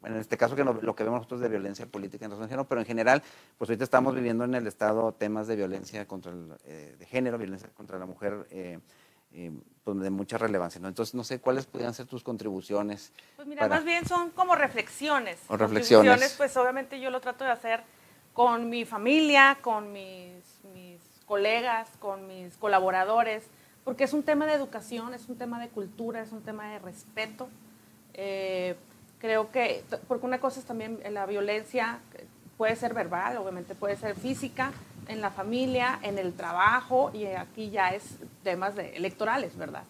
bueno, 0.00 0.16
en 0.16 0.22
este 0.22 0.36
caso 0.36 0.56
que 0.56 0.64
lo, 0.64 0.96
que 0.96 1.04
vemos 1.04 1.18
nosotros 1.18 1.40
de 1.40 1.48
violencia 1.48 1.86
política 1.86 2.24
en 2.24 2.32
género, 2.32 2.64
pero 2.64 2.80
en 2.80 2.86
general, 2.86 3.22
pues 3.58 3.68
ahorita 3.68 3.84
estamos 3.84 4.14
viviendo 4.14 4.44
en 4.44 4.54
el 4.54 4.66
Estado 4.66 5.12
temas 5.12 5.46
de 5.46 5.56
violencia 5.56 6.06
contra 6.08 6.32
el, 6.32 6.48
de 6.98 7.06
género, 7.06 7.36
violencia 7.36 7.68
contra 7.74 7.98
la 7.98 8.06
mujer, 8.06 8.46
eh, 8.50 8.78
pues, 9.84 10.00
de 10.00 10.10
mucha 10.10 10.38
relevancia. 10.38 10.80
¿no? 10.80 10.88
Entonces, 10.88 11.14
no 11.14 11.22
sé 11.22 11.38
cuáles 11.38 11.66
podrían 11.66 11.92
ser 11.92 12.06
tus 12.06 12.22
contribuciones. 12.22 13.12
Pues 13.36 13.46
mira, 13.46 13.68
más 13.68 13.84
bien 13.84 14.06
son 14.06 14.30
como 14.30 14.54
reflexiones. 14.54 15.38
O 15.48 15.58
reflexiones. 15.58 16.34
Pues 16.38 16.56
obviamente 16.56 16.98
yo 16.98 17.10
lo 17.10 17.20
trato 17.20 17.44
de 17.44 17.50
hacer 17.50 17.82
con 18.32 18.70
mi 18.70 18.86
familia, 18.86 19.58
con 19.60 19.92
mis, 19.92 20.32
mis 20.72 20.98
colegas, 21.26 21.88
con 21.98 22.26
mis 22.26 22.56
colaboradores, 22.56 23.44
porque 23.90 24.04
es 24.04 24.12
un 24.12 24.22
tema 24.22 24.46
de 24.46 24.52
educación, 24.52 25.14
es 25.14 25.28
un 25.28 25.34
tema 25.34 25.58
de 25.58 25.68
cultura, 25.68 26.22
es 26.22 26.30
un 26.30 26.42
tema 26.42 26.70
de 26.70 26.78
respeto. 26.78 27.48
Eh, 28.14 28.76
creo 29.18 29.50
que, 29.50 29.82
porque 30.06 30.26
una 30.26 30.38
cosa 30.38 30.60
es 30.60 30.64
también 30.64 31.00
la 31.10 31.26
violencia, 31.26 31.98
puede 32.56 32.76
ser 32.76 32.94
verbal, 32.94 33.36
obviamente 33.38 33.74
puede 33.74 33.96
ser 33.96 34.14
física, 34.14 34.70
en 35.08 35.20
la 35.20 35.32
familia, 35.32 35.98
en 36.04 36.18
el 36.18 36.34
trabajo, 36.34 37.10
y 37.12 37.26
aquí 37.26 37.70
ya 37.70 37.88
es 37.88 38.14
temas 38.44 38.78
electorales, 38.78 39.56
¿verdad? 39.56 39.82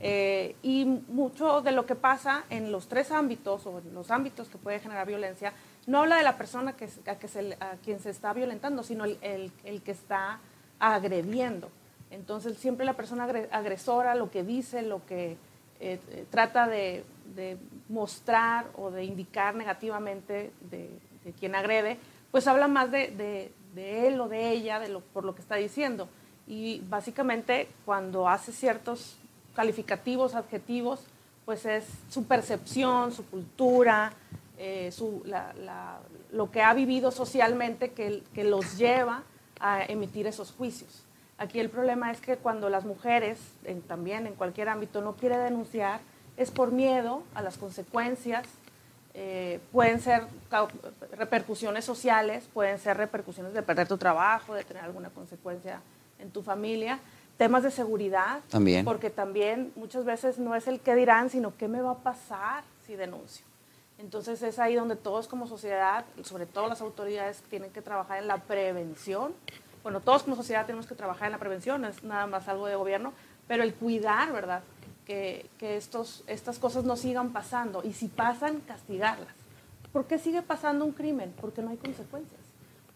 Eh, 0.00 0.54
y 0.62 0.84
mucho 1.08 1.62
de 1.62 1.72
lo 1.72 1.86
que 1.86 1.94
pasa 1.94 2.44
en 2.50 2.70
los 2.70 2.88
tres 2.88 3.10
ámbitos 3.10 3.64
o 3.64 3.78
en 3.78 3.94
los 3.94 4.10
ámbitos 4.10 4.50
que 4.50 4.58
puede 4.58 4.80
generar 4.80 5.06
violencia, 5.06 5.54
no 5.86 6.00
habla 6.02 6.18
de 6.18 6.24
la 6.24 6.36
persona 6.36 6.74
que, 6.76 6.84
a, 6.84 7.26
se, 7.26 7.56
quien 7.82 8.00
se 8.00 8.10
está 8.10 8.34
violentando, 8.34 8.82
sino 8.82 9.06
el, 9.06 9.50
el, 9.64 9.80
que 9.80 9.92
está 9.92 10.40
agrediendo. 10.78 11.70
Entonces, 12.10 12.56
siempre 12.58 12.86
la 12.86 12.94
persona 12.94 13.24
agresora, 13.50 14.14
lo 14.14 14.30
que 14.30 14.44
dice, 14.44 14.82
lo 14.82 15.04
que 15.06 15.36
eh, 15.80 16.00
eh, 16.10 16.24
trata 16.30 16.68
de, 16.68 17.04
mostrar 17.88 18.66
o 18.76 18.90
de 18.90 19.04
indicar 19.04 19.54
negativamente 19.54 20.50
de, 20.70 20.88
quien 21.38 21.54
agrede, 21.54 21.98
pues 22.30 22.46
habla 22.46 22.68
más 22.68 22.90
de, 22.90 23.50
él 23.76 24.20
o 24.20 24.28
de 24.28 24.50
ella, 24.50 24.80
por 25.12 25.24
lo 25.24 25.34
que 25.34 25.42
está 25.42 25.56
diciendo. 25.56 26.08
Y 26.46 26.80
básicamente 26.88 27.68
cuando 27.84 28.28
hace 28.28 28.52
ciertos 28.52 29.18
calificativos, 29.54 30.34
adjetivos, 30.34 31.04
pues 31.44 31.66
es 31.66 31.84
su 32.08 32.24
percepción, 32.24 33.12
su 33.12 33.26
cultura, 33.26 34.12
eh, 34.56 34.90
lo 36.32 36.50
que 36.50 36.62
ha 36.62 36.72
vivido 36.74 37.10
socialmente 37.10 37.90
que 37.92 38.44
los 38.44 38.78
lleva 38.78 39.24
a 39.58 39.84
emitir 39.84 40.26
esos 40.26 40.52
juicios. 40.52 41.05
Aquí 41.38 41.60
el 41.60 41.68
problema 41.68 42.10
es 42.10 42.20
que 42.20 42.36
cuando 42.36 42.70
las 42.70 42.84
mujeres, 42.84 43.38
también 43.86 44.26
en 44.26 44.34
cualquier 44.34 44.68
ámbito, 44.68 45.02
no 45.02 45.16
quiere 45.16 45.36
denunciar, 45.36 46.00
es 46.36 46.50
por 46.50 46.72
miedo 46.72 47.22
a 47.34 47.42
las 47.42 47.58
consecuencias 47.58 48.46
eh, 49.18 49.60
pueden 49.72 49.98
ser 49.98 50.26
repercusiones 51.12 51.86
sociales, 51.86 52.46
pueden 52.52 52.78
ser 52.78 52.98
repercusiones 52.98 53.54
de 53.54 53.62
perder 53.62 53.88
tu 53.88 53.96
trabajo, 53.96 54.52
de 54.52 54.62
tener 54.62 54.84
alguna 54.84 55.08
consecuencia 55.08 55.80
en 56.18 56.30
tu 56.30 56.42
familia, 56.42 56.98
temas 57.38 57.62
de 57.62 57.70
seguridad, 57.70 58.40
también. 58.50 58.84
porque 58.84 59.08
también 59.08 59.72
muchas 59.74 60.04
veces 60.04 60.38
no 60.38 60.54
es 60.54 60.68
el 60.68 60.80
qué 60.80 60.94
dirán, 60.94 61.30
sino 61.30 61.56
qué 61.56 61.66
me 61.66 61.80
va 61.80 61.92
a 61.92 61.98
pasar 61.98 62.64
si 62.86 62.94
denuncio. 62.94 63.46
Entonces 63.96 64.42
es 64.42 64.58
ahí 64.58 64.74
donde 64.74 64.96
todos 64.96 65.28
como 65.28 65.46
sociedad, 65.46 66.04
sobre 66.22 66.44
todo 66.44 66.68
las 66.68 66.82
autoridades, 66.82 67.42
tienen 67.48 67.70
que 67.70 67.80
trabajar 67.80 68.18
en 68.18 68.28
la 68.28 68.36
prevención. 68.36 69.32
Bueno, 69.86 70.00
todos 70.00 70.24
como 70.24 70.34
sociedad 70.34 70.66
tenemos 70.66 70.88
que 70.88 70.96
trabajar 70.96 71.26
en 71.26 71.32
la 71.32 71.38
prevención, 71.38 71.82
no 71.82 71.86
es 71.86 72.02
nada 72.02 72.26
más 72.26 72.48
algo 72.48 72.66
de 72.66 72.74
gobierno, 72.74 73.12
pero 73.46 73.62
el 73.62 73.72
cuidar, 73.72 74.32
¿verdad? 74.32 74.64
que, 75.04 75.48
estos, 75.60 76.24
estas 76.26 76.58
cosas 76.58 76.82
no 76.82 76.96
sigan 76.96 77.32
pasando 77.32 77.82
y 77.84 77.92
si 77.92 78.08
pasan, 78.08 78.62
castigarlas. 78.62 79.32
¿Por 79.92 80.06
qué 80.06 80.18
sigue 80.18 80.42
pasando 80.42 80.84
un 80.84 80.90
crimen? 80.90 81.32
Porque 81.40 81.62
no 81.62 81.70
hay 81.70 81.76
consecuencias. 81.76 82.40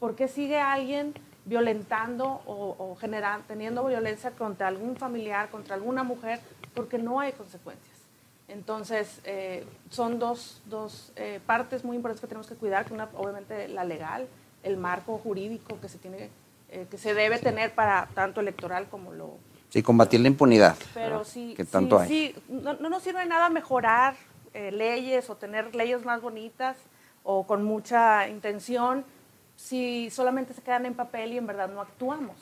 ¿Por 0.00 0.16
qué 0.16 0.26
sigue 0.26 0.58
alguien 0.58 1.14
violentando 1.44 2.42
o, 2.44 2.96
generando, 3.00 3.44
teniendo 3.46 3.84
violencia 3.84 4.32
contra 4.32 4.66
algún 4.66 4.96
familiar, 4.96 5.48
contra 5.48 5.76
alguna 5.76 6.02
mujer? 6.02 6.40
Porque 6.74 6.98
no 6.98 7.20
hay 7.20 7.30
consecuencias. 7.34 7.98
Entonces, 8.48 9.20
eh, 9.22 9.64
son 9.90 10.18
dos, 10.18 10.60
dos 10.64 11.12
eh, 11.14 11.38
partes 11.46 11.84
muy 11.84 11.94
importantes 11.94 12.20
que 12.20 12.26
tenemos 12.26 12.48
que 12.48 12.56
cuidar, 12.56 12.92
una 12.92 13.08
obviamente 13.14 13.68
la 13.68 13.84
legal, 13.84 14.26
el 14.64 14.76
marco 14.76 15.18
jurídico 15.18 15.80
que 15.80 15.88
se, 15.88 15.98
tiene, 15.98 16.30
eh, 16.70 16.86
que 16.90 16.98
se 16.98 17.14
debe 17.14 17.38
tener 17.38 17.74
para 17.74 18.08
tanto 18.14 18.40
electoral 18.40 18.88
como 18.88 19.12
lo, 19.12 19.38
Sí, 19.70 19.84
combatir 19.84 20.20
la 20.20 20.26
impunidad. 20.26 20.76
Pero 20.94 21.24
sí, 21.24 21.54
que 21.56 21.64
tanto 21.64 22.04
sí, 22.04 22.34
no, 22.48 22.74
no, 22.74 22.88
nos 22.88 23.04
sirve 23.04 23.24
nada 23.24 23.48
mejorar 23.50 24.16
eh, 24.52 24.72
leyes 24.72 25.30
o 25.30 25.36
tener 25.36 25.74
leyes 25.76 26.04
más 26.04 26.20
bonitas 26.20 26.76
o 27.22 27.46
con 27.46 27.64
mucha 27.64 28.28
intención 28.28 29.04
si 29.54 30.10
solamente 30.10 30.54
se 30.54 30.62
quedan 30.62 30.86
en 30.86 30.94
papel 30.94 31.32
y 31.34 31.38
en 31.38 31.46
verdad 31.46 31.68
no 31.68 31.80
actuamos. 31.80 32.36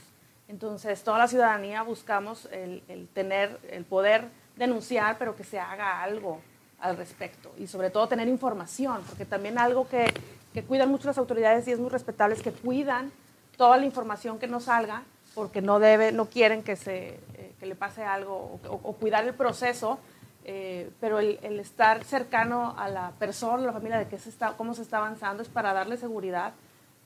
Entonces, 0.48 1.02
toda 1.02 1.18
la 1.18 1.28
ciudadanía 1.28 1.82
buscamos 1.82 2.48
el, 2.50 3.08
tener, 3.12 3.58
el 3.70 3.84
poder 3.84 4.24
denunciar, 4.56 5.18
pero 5.18 5.36
que 5.36 5.44
se 5.44 5.58
haga 5.58 6.02
algo 6.02 6.40
al 6.80 6.96
respecto. 6.96 7.52
Y 7.58 7.66
sobre 7.66 7.90
todo 7.90 8.08
tener 8.08 8.28
información, 8.28 9.02
porque 9.06 9.26
también 9.26 9.58
algo 9.58 9.86
que, 9.86 10.06
que 10.54 10.62
cuidan 10.62 10.90
mucho 10.90 11.08
las 11.08 11.18
autoridades 11.18 11.68
y 11.68 11.72
es 11.72 11.78
muy 11.78 11.90
respetable 11.90 12.34
es 12.34 12.42
que 12.42 12.52
cuidan 12.52 13.12
toda 13.59 13.77
la 13.77 13.85
información 13.85 14.38
que 14.38 14.47
nos 14.47 14.64
salga 14.64 15.03
porque 15.35 15.61
no 15.61 15.79
debe, 15.79 16.12
no 16.12 16.31
quieren 16.31 16.62
que 16.62 16.77
se 16.77 17.21
eh, 17.35 17.53
que 17.61 17.66
le 17.66 17.75
pase 17.75 18.05
algo 18.05 18.59
o, 18.66 18.92
cuidar 18.94 19.27
el 19.27 19.35
proceso 19.35 19.99
eh, 20.51 20.90
pero 20.99 21.18
el, 21.18 21.38
estar 21.61 22.05
cercano 22.05 22.75
a 22.79 22.88
la 22.88 23.11
persona, 23.18 23.64
a 23.64 23.66
la 23.66 23.73
familia, 23.75 23.99
de 23.99 24.09
qué 24.09 24.18
se 24.18 24.31
está, 24.31 24.55
cómo 24.57 24.73
se 24.73 24.81
está 24.81 24.97
avanzando, 24.97 25.42
es 25.42 25.49
para 25.51 25.75
darle 25.75 25.99
seguridad 25.99 26.55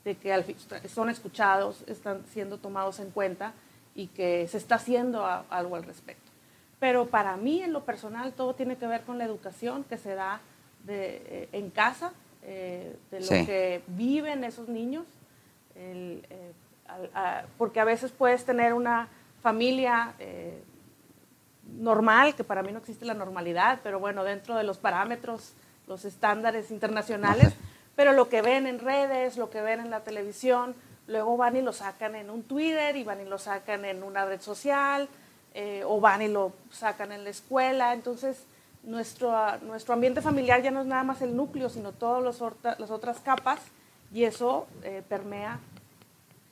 de 0.05 0.15
que 0.15 0.87
son 0.87 1.09
escuchados, 1.09 1.83
están 1.87 2.23
siendo 2.31 2.57
tomados 2.57 3.01
en 3.01 3.11
cuenta 3.11 3.51
y 3.95 4.07
que 4.07 4.47
se 4.47 4.57
está 4.57 4.75
haciendo 4.75 5.25
algo 5.25 5.75
al 5.75 5.83
respecto. 5.83 6.31
Pero 6.79 7.07
para 7.07 7.35
mí, 7.35 7.61
en 7.61 7.73
lo 7.73 7.83
personal, 7.83 8.31
todo 8.31 8.53
tiene 8.53 8.77
que 8.77 8.87
ver 8.87 9.01
con 9.01 9.17
la 9.17 9.25
educación 9.25 9.83
que 9.83 9.97
se 9.97 10.15
da 10.15 10.39
de, 10.85 11.49
en 11.51 11.69
casa, 11.69 12.13
de 12.41 12.95
lo 13.11 13.27
que 13.27 13.81
viven 13.87 14.45
esos 14.45 14.69
niños, 14.69 15.05
porque 17.57 17.79
a 17.79 17.85
veces 17.85 18.11
puedes 18.11 18.45
tener 18.45 18.73
una 18.73 19.07
familia 19.41 20.13
eh, 20.19 20.63
normal, 21.77 22.35
que 22.35 22.43
para 22.43 22.63
mí 22.63 22.71
no 22.71 22.79
existe 22.79 23.05
la 23.05 23.13
normalidad, 23.13 23.79
pero 23.83 23.99
bueno, 23.99 24.23
dentro 24.23 24.55
de 24.55 24.63
los 24.63 24.77
parámetros, 24.77 25.53
los 25.87 26.05
estándares 26.05 26.71
internacionales, 26.71 27.53
pero 27.95 28.13
lo 28.13 28.29
que 28.29 28.41
ven 28.41 28.67
en 28.67 28.79
redes, 28.79 29.37
lo 29.37 29.49
que 29.49 29.61
ven 29.61 29.79
en 29.79 29.89
la 29.89 30.01
televisión, 30.01 30.75
luego 31.07 31.37
van 31.37 31.55
y 31.55 31.61
lo 31.61 31.73
sacan 31.73 32.15
en 32.15 32.29
un 32.29 32.43
Twitter 32.43 32.95
y 32.95 33.03
van 33.03 33.21
y 33.21 33.25
lo 33.25 33.37
sacan 33.37 33.85
en 33.85 34.03
una 34.03 34.25
red 34.25 34.41
social, 34.41 35.09
eh, 35.53 35.83
o 35.85 35.99
van 35.99 36.21
y 36.21 36.27
lo 36.27 36.53
sacan 36.71 37.11
en 37.11 37.23
la 37.23 37.29
escuela. 37.29 37.93
Entonces, 37.93 38.45
nuestro, 38.83 39.33
nuestro 39.61 39.93
ambiente 39.93 40.21
familiar 40.21 40.61
ya 40.61 40.71
no 40.71 40.81
es 40.81 40.87
nada 40.87 41.03
más 41.03 41.21
el 41.21 41.35
núcleo, 41.35 41.69
sino 41.69 41.91
todas 41.91 42.23
las 42.23 42.91
otras 42.91 43.19
capas, 43.19 43.59
y 44.13 44.25
eso 44.25 44.67
eh, 44.83 45.01
permea 45.07 45.59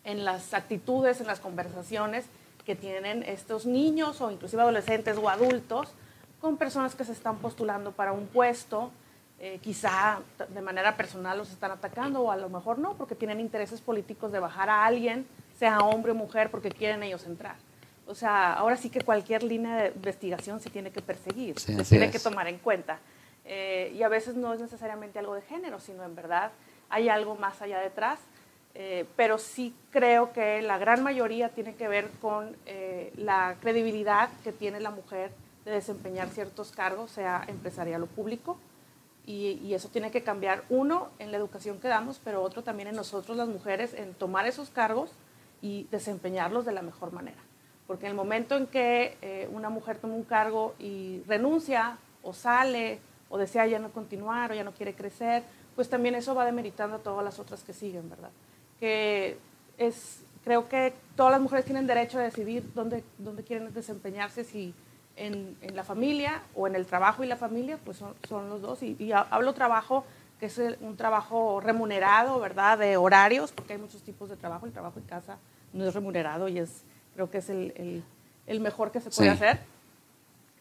en 0.04 0.26
las 0.26 0.54
actitudes, 0.54 1.22
en 1.22 1.28
las 1.28 1.40
conversaciones 1.40 2.26
que 2.66 2.76
tienen 2.76 3.24
estos 3.24 3.66
niños 3.66 4.22
o 4.22 4.32
inclusive 4.32 4.62
adolescentes 4.62 5.18
o 5.18 5.30
adultos 5.30 5.90
con 6.40 6.58
personas 6.58 6.96
que 6.96 7.06
se 7.06 7.12
están 7.12 7.38
postulando 7.38 7.92
para 7.92 8.12
un 8.12 8.26
puesto, 8.26 8.92
eh, 9.40 9.60
quizá 9.62 10.20
de 10.50 10.62
manera 10.62 10.98
personal 10.98 11.38
los 11.38 11.52
están 11.52 11.72
atacando 11.72 12.22
o 12.22 12.32
a 12.32 12.38
lo 12.38 12.50
mejor 12.50 12.80
no, 12.80 12.96
porque 12.96 13.16
tienen 13.16 13.40
intereses 13.40 13.80
políticos 13.80 14.32
de 14.32 14.40
bajar 14.40 14.70
a 14.70 14.86
alguien, 14.86 15.28
sea 15.58 15.80
hombre 15.80 16.12
o 16.12 16.16
mujer, 16.16 16.50
porque 16.50 16.72
quieren 16.72 17.04
ellos 17.04 17.26
entrar. 17.26 17.56
O 18.08 18.16
sea, 18.16 18.54
ahora 18.54 18.76
sí 18.76 18.90
que 18.90 19.02
cualquier 19.02 19.44
línea 19.44 19.78
de 19.78 19.88
investigación 19.90 20.60
se 20.60 20.70
tiene 20.70 20.92
que 20.92 21.02
perseguir, 21.02 21.60
se 21.60 21.76
tiene 21.84 22.10
que 22.10 22.20
tomar 22.20 22.48
en 22.48 22.58
cuenta. 22.58 23.00
Eh, 23.46 23.94
y 23.96 24.04
a 24.04 24.10
veces 24.10 24.36
no 24.36 24.54
es 24.54 24.60
necesariamente 24.60 25.20
algo 25.20 25.36
de 25.36 25.42
género, 25.42 25.80
sino 25.80 26.04
en 26.04 26.16
verdad 26.16 26.52
hay 26.92 27.10
algo 27.10 27.36
más 27.36 27.62
allá 27.62 27.80
detrás 27.80 28.20
eh, 28.74 29.06
pero 29.18 29.38
sí 29.38 29.76
creo 29.92 30.32
que 30.32 30.62
la 30.62 30.78
gran 30.78 31.04
mayoría 31.04 31.50
tiene 31.50 31.76
que 31.76 31.88
ver 31.88 32.10
con 32.22 32.56
eh, 32.66 33.12
la 33.18 33.58
credibilidad 33.60 34.30
que 34.44 34.54
tiene 34.54 34.80
la 34.80 34.92
mujer 34.92 35.32
de 35.66 35.72
desempeñar 35.72 36.30
ciertos 36.30 36.72
cargos, 36.72 37.12
sea 37.12 37.44
empresarial 37.48 38.04
o 38.04 38.08
público, 38.08 38.58
y, 39.26 39.74
eso 39.74 39.90
tiene 39.90 40.10
que 40.10 40.24
cambiar, 40.24 40.64
uno, 40.70 41.10
en 41.20 41.32
la 41.32 41.38
educación 41.38 41.80
que 41.80 41.88
damos, 41.88 42.20
pero 42.24 42.42
otro 42.42 42.64
también 42.64 42.90
en 42.90 42.96
nosotros 42.96 43.38
las 43.38 43.48
mujeres, 43.48 43.94
en 43.94 44.14
tomar 44.14 44.48
esos 44.48 44.70
cargos 44.72 45.12
y 45.62 45.88
desempeñarlos 45.92 46.66
de 46.66 46.72
la 46.72 46.82
mejor 46.82 47.14
manera. 47.14 47.38
Porque 47.88 48.08
en 48.08 48.12
el 48.12 48.16
momento 48.16 48.58
en 48.58 48.68
que 48.68 49.18
eh, 49.22 49.48
una 49.54 49.70
mujer 49.70 50.00
toma 50.00 50.16
un 50.16 50.24
cargo 50.24 50.74
y 50.80 51.22
renuncia 51.28 51.98
o 52.24 52.34
sale 52.34 53.00
o 53.30 53.38
desea 53.38 53.68
ya 53.68 53.80
no 53.80 53.92
continuar 53.92 54.52
o 54.52 54.56
ya 54.56 54.64
no 54.64 54.74
quiere 54.74 54.96
crecer, 54.96 55.44
pues 55.76 55.90
también 55.90 56.16
eso 56.16 56.36
va 56.36 56.46
demeritando 56.46 56.98
a 56.98 57.00
todas 57.00 57.24
las 57.24 57.40
otras 57.40 57.64
que 57.64 57.74
siguen, 57.74 58.10
¿verdad? 58.10 58.32
que 58.82 59.38
es, 59.78 60.24
creo 60.44 60.68
que 60.68 60.94
todas 61.16 61.32
las 61.32 61.40
mujeres 61.40 61.64
tienen 61.64 61.86
derecho 61.88 62.18
a 62.18 62.24
decidir 62.24 62.74
dónde, 62.74 63.04
dónde 63.20 63.44
quieren 63.44 63.72
desempeñarse, 63.74 64.44
si 64.44 64.74
en, 65.16 65.56
en, 65.62 65.76
la 65.76 65.84
familia 65.84 66.42
o 66.56 66.66
en 66.66 66.76
el 66.76 66.88
trabajo 66.88 67.24
y 67.24 67.28
la 67.28 67.38
familia, 67.38 67.78
pues 67.86 67.98
son, 67.98 68.16
son 68.28 68.50
los 68.50 68.60
dos. 68.60 68.82
Y, 68.82 69.12
hablo 69.14 69.54
trabajo, 69.54 70.04
que 70.40 70.48
es 70.48 70.60
un 70.82 70.98
trabajo 70.98 71.62
remunerado, 71.62 72.40
¿verdad? 72.40 72.80
De 72.80 72.98
horarios, 72.98 73.52
porque 73.52 73.74
hay 73.74 73.80
muchos 73.80 74.02
tipos 74.02 74.30
de 74.30 74.36
trabajo. 74.36 74.66
El 74.66 74.72
trabajo 74.72 74.98
en 74.98 75.06
casa 75.06 75.38
no 75.74 75.86
es 75.86 75.94
remunerado 75.94 76.48
y 76.48 76.58
es, 76.58 76.84
creo 77.14 77.30
que 77.30 77.38
es 77.38 77.50
el, 77.52 77.72
el, 77.76 78.04
el 78.48 78.60
mejor 78.62 78.92
que 78.92 79.00
se 79.00 79.12
puede 79.12 79.30
hacer. 79.30 79.60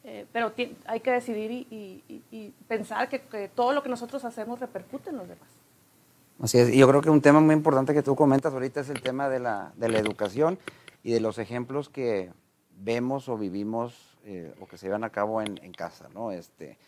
Eh, 0.04 0.26
pero 0.32 0.52
hay 0.86 1.00
que 1.00 1.10
decidir 1.10 1.50
y, 1.50 2.02
y 2.30 2.54
pensar 2.66 3.08
que, 3.08 3.20
que 3.20 3.48
todo 3.48 3.72
lo 3.72 3.82
que 3.82 3.88
nosotros 3.88 4.24
hacemos 4.24 4.58
repercute 4.58 5.10
en 5.10 5.18
los 5.18 5.28
demás. 5.28 5.48
Así 6.42 6.58
es, 6.58 6.70
y 6.70 6.78
yo 6.78 6.88
creo 6.88 7.02
que 7.02 7.10
un 7.10 7.20
tema 7.20 7.40
muy 7.40 7.54
importante 7.54 7.92
que 7.92 8.02
tú 8.02 8.16
comentas 8.16 8.54
ahorita 8.54 8.80
es 8.80 8.88
el 8.88 9.02
tema 9.02 9.28
de 9.28 9.40
la, 9.40 9.72
de 9.76 9.90
la 9.90 9.98
educación 9.98 10.58
y 11.02 11.12
de 11.12 11.20
los 11.20 11.38
ejemplos 11.38 11.90
que 11.90 12.32
vemos 12.78 13.28
o 13.28 13.36
vivimos 13.36 14.16
eh, 14.24 14.54
o 14.58 14.66
que 14.66 14.78
se 14.78 14.86
llevan 14.86 15.04
a 15.04 15.10
cabo 15.10 15.42
en, 15.42 15.60
en 15.62 15.72
casa, 15.72 16.08
¿no? 16.14 16.32
Este, 16.32 16.78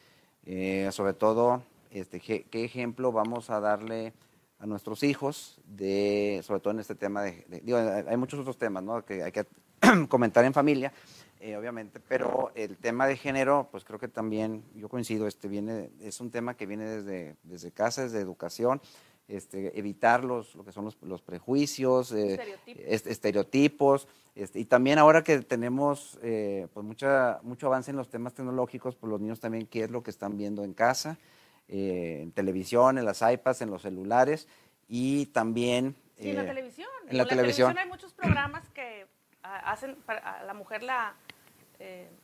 eh, 0.46 0.88
sobre 0.92 1.12
todo, 1.12 1.62
este, 1.90 2.18
¿qué, 2.20 2.46
ejemplo 2.64 3.12
vamos 3.12 3.51
a 3.51 3.61
darle 3.61 4.14
a 4.59 4.64
nuestros 4.64 5.03
hijos, 5.03 5.61
de, 5.66 6.40
sobre 6.44 6.61
todo 6.61 6.72
en 6.72 6.81
este 6.81 6.94
tema 6.94 7.22
de, 7.22 7.44
digo, 7.62 7.77
hay 7.79 8.16
muchos 8.16 8.40
otros 8.40 8.57
temas, 8.57 8.83
¿no? 8.83 9.05
Que 9.05 9.22
hay 9.22 9.33
que 9.33 9.46
comentar 10.09 10.46
en 10.46 10.55
familia, 10.55 10.94
eh, 11.42 11.57
obviamente, 11.57 11.98
pero 11.98 12.52
el 12.55 12.76
tema 12.76 13.09
de 13.09 13.16
género, 13.16 13.68
pues 13.72 13.85
creo 13.85 13.98
que 13.98 14.07
también, 14.07 14.62
yo 14.76 14.88
coincido, 14.88 15.26
este 15.26 15.48
viene, 15.48 15.90
es 16.00 16.20
un 16.20 16.31
tema 16.31 16.55
que 16.55 16.66
viene 16.66 16.85
desde, 16.85 17.35
desde 17.42 17.72
casa, 17.72 18.05
desde 18.05 18.20
educación, 18.20 18.81
este, 19.26 19.76
evitar 19.76 20.22
los, 20.22 20.55
lo 20.55 20.64
que 20.64 20.70
son 20.70 20.88
los, 21.00 21.22
prejuicios, 21.22 22.12
eh, 22.12 22.38
estereotipos. 22.66 24.07
Este, 24.37 24.61
y 24.61 24.64
también 24.66 24.98
ahora 24.98 25.24
que 25.24 25.40
tenemos 25.40 26.18
eh, 26.22 26.68
pues 26.72 26.87
mucha, 26.87 27.40
mucho 27.42 27.66
avance 27.66 27.90
en 27.90 27.96
los 27.96 28.09
temas 28.09 28.35
tecnológicos, 28.35 28.94
pues 28.94 29.11
los 29.11 29.20
niños 29.20 29.40
también 29.40 29.66
qué 29.66 29.83
es 29.83 29.90
lo 29.90 30.05
que 30.05 30.11
están 30.11 30.38
viendo 30.38 30.62
en 30.62 30.74
casa, 30.74 31.18
eh, 31.66 32.20
en 32.22 32.31
televisión, 32.31 32.98
en 32.98 33.05
las 33.05 33.20
iPads, 33.20 33.62
en 33.62 33.70
los 33.70 33.83
celulares 33.83 34.46
y 34.88 35.26
también... 35.26 35.96
en 36.18 36.37
la 36.37 36.46
televisión. 36.46 36.88
En 37.09 37.18
la, 37.18 37.26
televisión. 37.26 37.76
hay 37.76 37.88
muchos 37.88 38.12
programas 38.14 38.68
que 38.70 39.07
hacen, 39.42 39.96
a 40.07 40.44
la 40.44 40.55
mujer 40.55 40.83
la, 40.83 41.14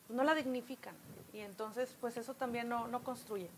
no 0.09 0.25
la 0.25 0.35
dignifican 0.35 0.95
y 1.33 1.41
entonces 1.41 1.95
pues 2.01 2.17
eso 2.17 2.35
también 2.35 2.69
no, 2.69 2.89
no 2.89 3.03
construye. 3.03 3.49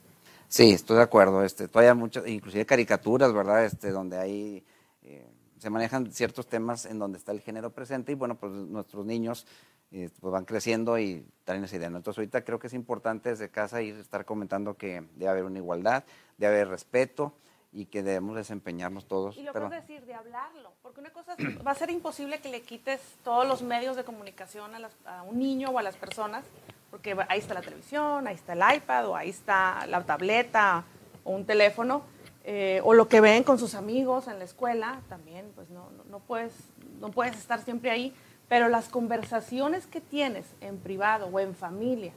Sí, 0.48 0.72
estoy 0.72 0.96
de 0.96 1.02
acuerdo. 1.02 1.44
Este, 1.44 1.68
todavía 1.68 1.94
muchas, 1.94 2.26
inclusive 2.26 2.66
caricaturas, 2.66 3.32
¿verdad? 3.32 3.64
Este, 3.64 3.90
donde 3.90 4.18
hay, 4.18 4.64
eh, 5.02 5.26
se 5.58 5.70
manejan 5.70 6.10
ciertos 6.12 6.48
temas 6.48 6.86
en 6.86 6.98
donde 6.98 7.18
está 7.18 7.32
el 7.32 7.40
género 7.40 7.70
presente 7.70 8.12
y 8.12 8.16
bueno, 8.16 8.34
pues 8.34 8.52
nuestros 8.52 9.06
niños 9.06 9.46
eh, 9.92 10.10
pues 10.20 10.32
van 10.32 10.44
creciendo 10.44 10.98
y 10.98 11.24
traen 11.44 11.64
esa 11.64 11.76
idea. 11.76 11.88
Entonces 11.88 12.18
ahorita 12.18 12.44
creo 12.44 12.58
que 12.58 12.66
es 12.66 12.74
importante 12.74 13.30
desde 13.30 13.48
casa 13.48 13.80
ir 13.80 13.94
estar 13.96 14.24
comentando 14.24 14.76
que 14.76 15.04
debe 15.14 15.28
haber 15.28 15.44
una 15.44 15.58
igualdad, 15.58 16.04
debe 16.36 16.54
haber 16.54 16.68
respeto 16.68 17.34
y 17.72 17.86
que 17.86 18.02
debemos 18.02 18.36
desempeñarnos 18.36 19.06
todos. 19.06 19.36
Y 19.36 19.42
lo 19.42 19.52
que 19.52 19.60
decir, 19.60 20.04
de 20.04 20.14
hablarlo, 20.14 20.72
porque 20.82 21.00
una 21.00 21.10
cosa 21.10 21.36
va 21.66 21.70
a 21.70 21.74
ser 21.74 21.90
imposible 21.90 22.40
que 22.40 22.48
le 22.48 22.62
quites 22.62 23.00
todos 23.22 23.46
los 23.46 23.62
medios 23.62 23.96
de 23.96 24.04
comunicación 24.04 24.72
a, 24.74 24.90
a 25.18 25.22
un 25.22 25.38
niño 25.38 25.70
o 25.70 25.78
a 25.78 25.82
las 25.82 25.96
personas, 25.96 26.44
porque 26.90 27.16
ahí 27.28 27.38
está 27.38 27.54
la 27.54 27.62
televisión, 27.62 28.26
ahí 28.26 28.34
está 28.34 28.54
el 28.54 28.76
iPad 28.76 29.08
o 29.08 29.16
ahí 29.16 29.30
está 29.30 29.86
la 29.86 30.04
tableta 30.04 30.84
o 31.22 31.30
un 31.30 31.44
teléfono, 31.44 32.02
eh, 32.44 32.80
o 32.84 32.94
lo 32.94 33.08
que 33.08 33.20
ven 33.20 33.44
con 33.44 33.58
sus 33.58 33.74
amigos 33.74 34.26
en 34.26 34.38
la 34.38 34.44
escuela, 34.44 35.00
también 35.08 35.52
pues 35.54 35.70
no, 35.70 35.88
no, 36.10 36.18
puedes, 36.20 36.54
no 36.98 37.10
puedes 37.10 37.36
estar 37.36 37.62
siempre 37.62 37.90
ahí, 37.90 38.14
pero 38.48 38.68
las 38.68 38.88
conversaciones 38.88 39.86
que 39.86 40.00
tienes 40.00 40.46
en 40.60 40.78
privado 40.78 41.26
o 41.26 41.38
en 41.38 41.54
familia 41.54 42.12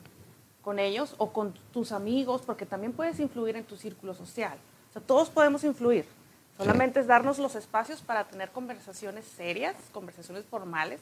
con 0.61 0.79
ellos 0.79 1.13
o 1.17 1.33
con 1.33 1.53
tus 1.73 1.91
amigos, 1.91 2.41
porque 2.43 2.65
también 2.65 2.93
puedes 2.93 3.19
influir 3.19 3.57
en 3.57 3.65
tu 3.65 3.75
círculo 3.75 4.15
social. 4.15 4.57
O 4.93 4.99
sea, 4.99 5.01
todos 5.01 5.31
podemos 5.31 5.63
influir. 5.63 6.05
Solamente 6.55 6.99
es 6.99 7.07
darnos 7.07 7.39
los 7.39 7.55
espacios 7.55 8.01
para 8.01 8.25
tener 8.25 8.51
conversaciones 8.51 9.25
serias, 9.25 9.75
conversaciones 9.91 10.45
formales, 10.45 11.01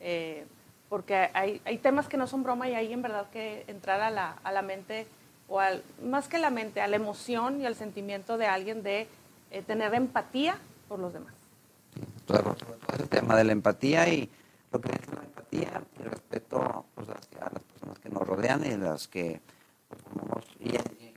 eh, 0.00 0.46
porque 0.88 1.28
hay, 1.34 1.60
hay, 1.66 1.76
temas 1.76 2.08
que 2.08 2.16
no 2.16 2.26
son 2.26 2.42
broma 2.42 2.70
y 2.70 2.74
hay 2.74 2.90
en 2.94 3.02
verdad 3.02 3.26
que 3.30 3.64
entrar 3.68 4.00
a 4.00 4.10
la, 4.10 4.38
a 4.42 4.50
la 4.50 4.62
mente, 4.62 5.06
o 5.46 5.60
al, 5.60 5.82
más 6.02 6.28
que 6.28 6.38
la 6.38 6.48
mente, 6.48 6.80
a 6.80 6.88
la 6.88 6.96
emoción 6.96 7.60
y 7.60 7.66
al 7.66 7.74
sentimiento 7.74 8.38
de 8.38 8.46
alguien 8.46 8.82
de 8.82 9.06
eh, 9.50 9.62
tener 9.62 9.92
empatía 9.92 10.56
por 10.88 10.98
los 10.98 11.12
demás. 11.12 11.34
Claro, 12.26 12.56
el 12.98 13.08
tema 13.10 13.36
de 13.36 13.44
la 13.44 13.52
empatía 13.52 14.08
y 14.08 14.30
lo 14.72 14.80
que 14.80 14.90
es 14.90 15.06
la 15.14 15.22
empatía 15.22 15.82
y 16.00 16.02
respeto 16.02 16.86
pues, 16.94 17.08
hacia 17.10 17.40
las 17.40 17.62
personas 17.62 17.98
que 17.98 18.08
nos 18.08 18.26
rodean 18.26 18.64
y 18.64 18.74
las 18.78 19.06
que 19.06 19.42
pues, 20.32 20.46
y 20.60 20.76
en, 20.76 20.98
general 20.98 21.07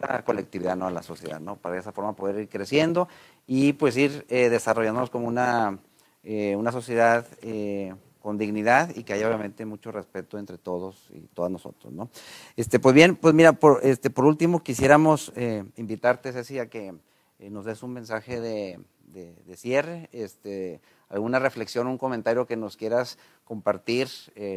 la 0.00 0.24
colectividad, 0.24 0.76
no 0.76 0.86
a 0.86 0.90
la 0.90 1.02
sociedad, 1.02 1.40
¿no? 1.40 1.56
Para 1.56 1.74
de 1.74 1.80
esa 1.80 1.92
forma 1.92 2.14
poder 2.14 2.40
ir 2.40 2.48
creciendo 2.48 3.08
y 3.46 3.72
pues 3.74 3.96
ir 3.96 4.26
eh, 4.28 4.48
desarrollándonos 4.48 5.10
como 5.10 5.26
una, 5.26 5.78
eh, 6.22 6.56
una 6.56 6.72
sociedad 6.72 7.26
eh, 7.42 7.94
con 8.22 8.38
dignidad 8.38 8.94
y 8.94 9.02
que 9.02 9.12
haya 9.12 9.26
obviamente 9.26 9.66
mucho 9.66 9.90
respeto 9.90 10.38
entre 10.38 10.56
todos 10.56 11.08
y 11.12 11.22
todas 11.34 11.50
nosotros, 11.50 11.92
¿no? 11.92 12.08
Este, 12.56 12.78
pues 12.78 12.94
bien, 12.94 13.16
pues 13.16 13.34
mira, 13.34 13.52
por, 13.52 13.80
este, 13.82 14.10
por 14.10 14.24
último 14.24 14.62
quisiéramos 14.62 15.32
eh, 15.34 15.64
invitarte, 15.76 16.32
Ceci, 16.32 16.60
a 16.60 16.70
que 16.70 16.94
eh, 17.40 17.50
nos 17.50 17.64
des 17.64 17.82
un 17.82 17.92
mensaje 17.92 18.40
de, 18.40 18.78
de, 19.12 19.56
cierre, 19.56 20.08
este, 20.12 20.80
alguna 21.12 21.38
reflexión, 21.38 21.86
un 21.86 21.98
comentario 21.98 22.46
que 22.46 22.56
nos 22.56 22.76
quieras 22.76 23.18
compartir, 23.44 24.08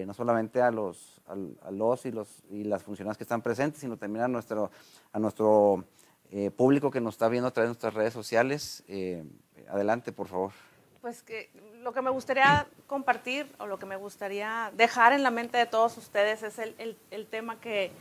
no 0.07 0.13
solamente 0.13 0.61
a 0.61 0.71
los, 0.71 1.21
a, 1.27 1.71
los, 1.71 2.05
y, 2.05 2.11
los 2.11 2.27
y 2.49 2.63
las 2.63 2.83
funcionarias 2.83 3.17
que 3.17 3.23
están 3.23 3.41
presentes, 3.41 3.81
sino 3.81 3.97
también 3.97 4.25
a 4.25 4.27
nuestro, 4.27 4.71
a 5.11 5.19
nuestro 5.19 5.83
público 6.55 6.91
que 6.91 7.01
nos 7.01 7.15
está 7.15 7.27
viendo 7.29 7.49
a 7.49 7.51
través 7.51 7.67
de 7.67 7.71
nuestras 7.71 7.93
redes 7.93 8.13
sociales. 8.13 8.83
adelante, 9.69 10.11
por 10.11 10.27
favor. 10.27 10.51
Pues 11.05 11.21
que 11.21 11.51
lo 11.83 11.93
que 11.93 12.01
me 12.01 12.09
gustaría 12.09 12.65
compartir 12.87 13.45
o 13.59 13.67
lo 13.67 13.77
que 13.77 13.85
me 13.85 13.95
gustaría 13.95 14.71
dejar 14.75 15.13
en 15.13 15.21
la 15.21 15.29
mente 15.29 15.55
de 15.55 15.67
todos 15.67 15.97
ustedes 15.97 16.41
es 16.41 16.57
el, 16.57 16.97
el, 17.11 17.27
tema 17.27 17.59
que 17.61 17.91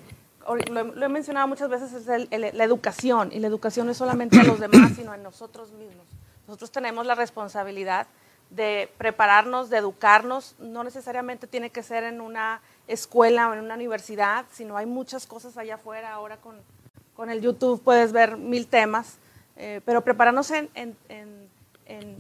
lo, 0.71 1.05
he 1.05 1.09
mencionado 1.11 1.47
muchas 1.47 1.69
veces, 1.69 1.93
es 1.93 2.07
la 2.07 2.65
educación. 2.65 3.29
Y 3.31 3.41
la 3.41 3.47
educación 3.47 3.85
no 3.85 3.93
es 3.93 3.99
solamente 3.99 4.41
a 4.41 4.45
los 4.45 4.59
demás, 4.59 4.93
sino 4.97 5.13
a 5.13 5.19
nosotros 5.19 5.71
mismos. 5.73 6.07
Nosotros 6.47 6.73
tenemos 6.73 7.05
la 7.05 7.15
responsabilidad 7.15 8.07
de 8.55 8.91
prepararnos, 8.99 9.71
de 9.71 9.79
educarnos. 9.79 10.55
No 10.59 10.85
necesariamente 10.85 11.47
tiene 11.47 11.71
que 11.71 11.83
ser 11.83 12.05
en 12.05 12.21
una 12.21 12.61
escuela 12.87 13.49
o 13.49 13.55
en 13.55 13.61
una 13.61 13.75
universidad, 13.75 14.45
sino 14.53 14.77
hay 14.77 14.87
muchas 14.87 15.27
cosas 15.27 15.57
allá 15.57 15.77
afuera. 15.77 16.13
Ahora 16.13 16.37
con, 16.39 16.57
con 17.15 17.31
el 17.31 17.41
YouTube 17.41 17.83
puedes 17.83 18.13
ver 18.13 18.37
mil 18.37 18.67
temas, 18.67 19.19
eh, 19.57 19.81
pero 19.85 20.03
prepararnos 20.03 20.51
en, 20.51 20.69
en, 20.75 20.97
en 21.09 22.17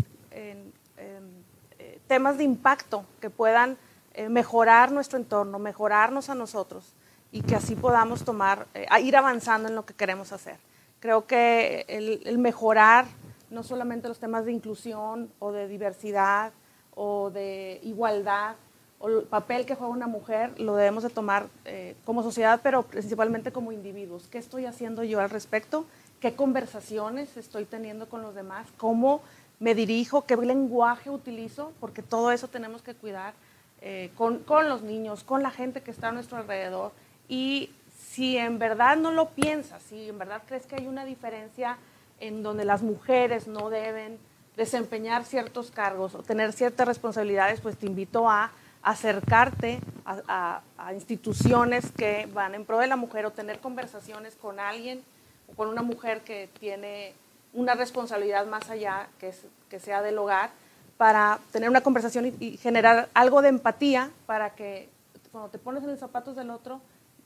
temas 2.07 2.38
de 2.38 2.44
impacto 2.44 3.05
que 3.20 3.31
puedan 3.31 3.77
eh, 4.14 4.29
mejorar 4.29 4.92
nuestro 4.92 5.18
entorno, 5.18 5.59
mejorarnos 5.59 6.31
a 6.31 6.35
nosotros 6.35 6.92
y 7.33 7.42
que 7.42 7.57
así 7.57 7.75
podamos 7.75 8.25
tomar, 8.25 8.66
eh, 8.75 8.87
ir 9.01 9.16
avanzando 9.16 9.68
en 9.68 9.75
lo 9.75 9.85
que 9.85 9.94
queremos 9.94 10.33
hacer. 10.33 10.57
Creo 11.01 11.27
que 11.27 11.85
el, 11.88 12.38
mejorar 12.38 13.07
no 13.54 13.62
solamente 13.62 14.08
los 14.08 14.18
temas 14.18 14.44
de 14.44 14.52
inclusión 14.52 15.30
o 15.38 15.52
de 15.52 15.68
diversidad 15.68 16.52
o 16.94 17.30
de 17.30 17.80
igualdad 17.82 18.56
o 18.98 19.08
el 19.08 19.22
papel 19.24 19.66
que 19.66 19.74
juega 19.74 19.92
una 19.92 20.06
mujer 20.06 20.58
lo 20.58 20.76
debemos 20.76 21.02
de 21.02 21.10
tomar 21.10 21.48
eh, 21.64 21.96
como 22.04 22.22
sociedad, 22.22 22.60
pero 22.62 22.82
principalmente 22.82 23.52
como 23.52 23.72
individuos. 23.72 24.28
¿Qué 24.28 24.38
estoy 24.38 24.66
haciendo 24.66 25.04
yo 25.04 25.20
al 25.20 25.30
respecto? 25.30 25.86
¿Qué 26.20 26.34
conversaciones 26.34 27.36
estoy 27.36 27.64
teniendo 27.64 28.08
con 28.08 28.22
los 28.22 28.34
demás? 28.34 28.66
¿Cómo 28.76 29.20
me 29.60 29.74
dirijo, 29.74 30.26
qué 30.26 30.36
lenguaje 30.36 31.10
utilizo, 31.10 31.72
porque 31.80 32.02
todo 32.02 32.32
eso 32.32 32.48
tenemos 32.48 32.82
que 32.82 32.94
cuidar 32.94 33.34
eh, 33.80 34.10
con, 34.16 34.40
con, 34.40 34.68
los 34.68 34.82
niños, 34.82 35.24
con 35.24 35.42
la 35.42 35.50
gente 35.50 35.82
que 35.82 35.90
está 35.90 36.08
a 36.08 36.12
nuestro 36.12 36.38
alrededor. 36.38 36.92
Y 37.28 37.70
si 37.96 38.36
en 38.36 38.58
verdad 38.58 38.96
no 38.96 39.12
lo 39.12 39.30
piensas, 39.30 39.82
si 39.82 40.08
en 40.08 40.18
verdad 40.18 40.42
crees 40.46 40.66
que 40.66 40.76
hay 40.76 40.86
una 40.86 41.04
diferencia 41.04 41.78
en 42.26 42.42
donde 42.42 42.64
las 42.64 42.82
mujeres 42.82 43.46
no 43.48 43.68
deben 43.68 44.18
desempeñar 44.56 45.24
ciertos 45.24 45.70
cargos 45.70 46.14
o 46.14 46.22
tener 46.22 46.54
ciertas 46.54 46.88
responsabilidades, 46.88 47.60
pues 47.60 47.76
te 47.76 47.87
invito 47.87 48.30
a 48.30 48.50
acercarte 48.82 49.80
a, 50.06 50.62
instituciones 50.94 51.90
que 51.92 52.26
van 52.32 52.54
en 52.54 52.64
pro 52.64 52.78
de 52.78 52.87
la 52.87 52.96
mujer 52.96 53.26
o 53.26 53.30
tener 53.30 53.58
conversaciones 53.58 54.37
con 54.37 54.58
alguien 54.58 55.02
o 55.48 55.54
con 55.54 55.68
una 55.68 55.82
mujer 55.82 56.22
que 56.22 56.48
tiene 56.58 57.14
una 57.52 57.74
responsabilidad 57.74 58.46
más 58.46 58.70
allá, 58.70 59.08
que, 59.18 59.78
sea 59.78 60.02
del 60.02 60.16
hogar, 60.18 60.50
para 60.96 61.40
tener 61.52 61.68
una 61.68 61.82
conversación 61.82 62.34
y, 62.38 62.56
generar 62.56 63.08
algo 63.12 63.42
de 63.42 63.48
empatía 63.48 64.10
para 64.26 64.54
que 64.54 64.88
cuando 65.30 65.50
te 65.50 65.58
pones 65.58 65.82
en 65.82 65.90
los 65.90 65.98
zapatos 65.98 66.37
del 66.37 66.50
otro, 66.50 66.80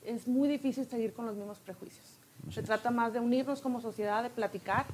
es 0.04 0.26
muy 0.26 0.48
difícil 0.48 0.88
seguir 0.88 1.12
con 1.12 1.26
los 1.26 1.36
mismos 1.36 1.58
prejuicios. 1.58 2.17
Se 2.50 2.62
trata 2.62 2.90
más 2.90 3.12
de 3.12 3.20
unirnos 3.20 3.60
como 3.60 3.80
sociedad, 3.80 4.22
de 4.22 4.30
platicar 4.30 4.86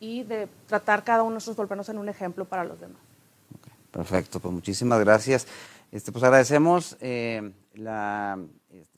y 0.00 0.22
de 0.22 0.48
tratar 0.66 1.04
cada 1.04 1.22
uno 1.22 1.32
de 1.32 1.36
nosotros 1.36 1.56
volvernos 1.56 1.88
en 1.88 1.98
un 1.98 2.08
ejemplo 2.08 2.44
para 2.44 2.64
los 2.64 2.80
demás. 2.80 2.98
perfecto, 3.90 4.40
pues 4.40 4.52
muchísimas 4.52 5.00
gracias. 5.00 5.46
Este, 5.92 6.10
pues 6.10 6.24
agradecemos 6.24 6.96
eh, 7.00 7.52
la, 7.74 8.38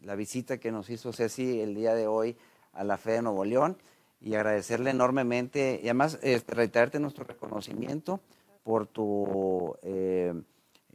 la 0.02 0.14
visita 0.14 0.58
que 0.58 0.72
nos 0.72 0.88
hizo 0.88 1.12
Ceci 1.12 1.60
el 1.60 1.74
día 1.74 1.94
de 1.94 2.06
hoy 2.06 2.36
a 2.72 2.84
la 2.84 2.96
Fe 2.96 3.12
de 3.12 3.22
Nuevo 3.22 3.44
León 3.44 3.76
y 4.20 4.34
agradecerle 4.34 4.90
enormemente 4.90 5.80
y 5.82 5.86
además 5.86 6.18
este, 6.22 6.54
reiterarte 6.54 6.98
nuestro 7.00 7.24
reconocimiento 7.24 8.20
por 8.62 8.86
tu, 8.86 9.76
eh, 9.82 10.34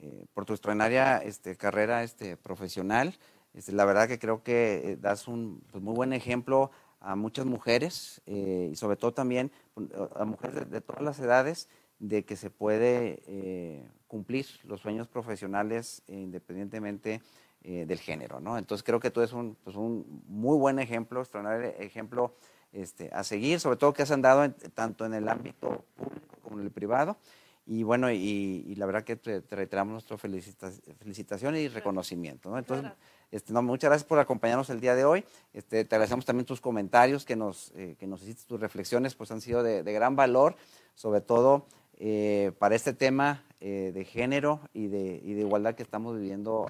eh, 0.02 0.26
por 0.34 0.46
tu 0.46 0.54
extraordinaria 0.54 1.18
este, 1.20 1.56
carrera 1.56 2.04
este, 2.04 2.38
profesional. 2.38 3.16
Este, 3.54 3.72
la 3.72 3.86
verdad 3.86 4.08
que 4.08 4.20
creo 4.20 4.44
que 4.44 4.92
eh, 4.92 4.98
das 5.00 5.28
un 5.28 5.62
pues, 5.72 5.84
muy 5.84 5.94
buen 5.94 6.14
ejemplo 6.14 6.72
a 7.02 7.16
muchas 7.16 7.46
mujeres 7.46 8.22
y 8.26 8.76
sobre 8.76 8.96
todo 8.96 9.14
también 9.14 9.52
a 10.16 10.26
mujeres 10.26 10.70
de, 10.70 10.82
todas 10.82 11.02
las 11.02 11.20
edades 11.20 11.68
de 12.00 12.24
que 12.24 12.36
se 12.36 12.50
puede 12.50 13.84
cumplir 14.08 14.46
los 14.64 14.82
sueños 14.82 15.08
profesionales 15.08 16.04
independientemente 16.08 17.22
del 17.64 18.00
género. 18.00 18.40
¿no? 18.40 18.58
Entonces 18.58 18.84
creo 18.84 19.00
que 19.00 19.12
tú 19.12 19.22
eres 19.22 19.34
un, 19.34 19.56
pues, 19.64 19.76
un 19.76 20.24
muy 20.28 20.58
buen 20.58 20.80
ejemplo, 20.80 21.22
extraordinario 21.22 21.74
ejemplo 21.80 22.36
este, 22.72 23.10
a 23.12 23.24
seguir, 23.24 23.60
sobre 23.60 23.76
todo 23.76 23.92
que 23.94 24.04
has 24.04 24.12
andado 24.12 24.50
tanto 24.74 25.06
en 25.06 25.14
el 25.14 25.28
ámbito 25.28 25.84
público 25.96 26.38
como 26.42 26.60
en 26.60 26.66
el 26.66 26.72
privado. 26.72 27.18
Y 27.66 27.84
bueno, 27.84 28.10
y, 28.12 28.74
la 28.76 28.86
verdad 28.86 29.04
que 29.04 29.18
te, 29.18 29.42
reiteramos 29.50 29.92
nuestra 29.92 30.18
felicitación 30.18 31.56
y 31.58 31.68
reconocimiento. 31.68 32.58
Entonces, 32.58 32.92
este, 33.32 33.54
no, 33.54 33.62
muchas 33.62 33.90
gracias 33.90 34.08
por 34.08 34.20
acompañarnos 34.20 34.70
el 34.70 34.82
día 34.82 34.94
de 34.94 35.06
hoy. 35.06 35.24
Este, 35.54 35.86
te 35.86 35.96
agradecemos 35.96 36.26
también 36.26 36.46
tus 36.46 36.60
comentarios 36.60 37.24
que 37.24 37.38
nos, 37.38 37.72
eh, 37.76 37.96
que 37.98 38.06
nos 38.06 38.22
hiciste, 38.24 38.44
tus 38.46 38.60
reflexiones, 38.60 39.16
pues 39.16 39.32
han 39.32 39.40
sido 39.40 39.64
de, 39.64 39.84
gran 39.84 40.16
valor, 40.16 40.58
sobre 40.96 41.22
todo 41.22 41.66
eh, 41.98 42.52
para 42.60 42.76
este 42.76 42.94
tema 42.94 43.46
eh, 43.62 43.92
de 43.94 44.04
género 44.04 44.60
y 44.74 44.88
de, 44.88 45.22
y 45.24 45.34
de, 45.34 45.42
igualdad 45.42 45.76
que 45.76 45.84
estamos 45.84 46.18
viviendo 46.18 46.68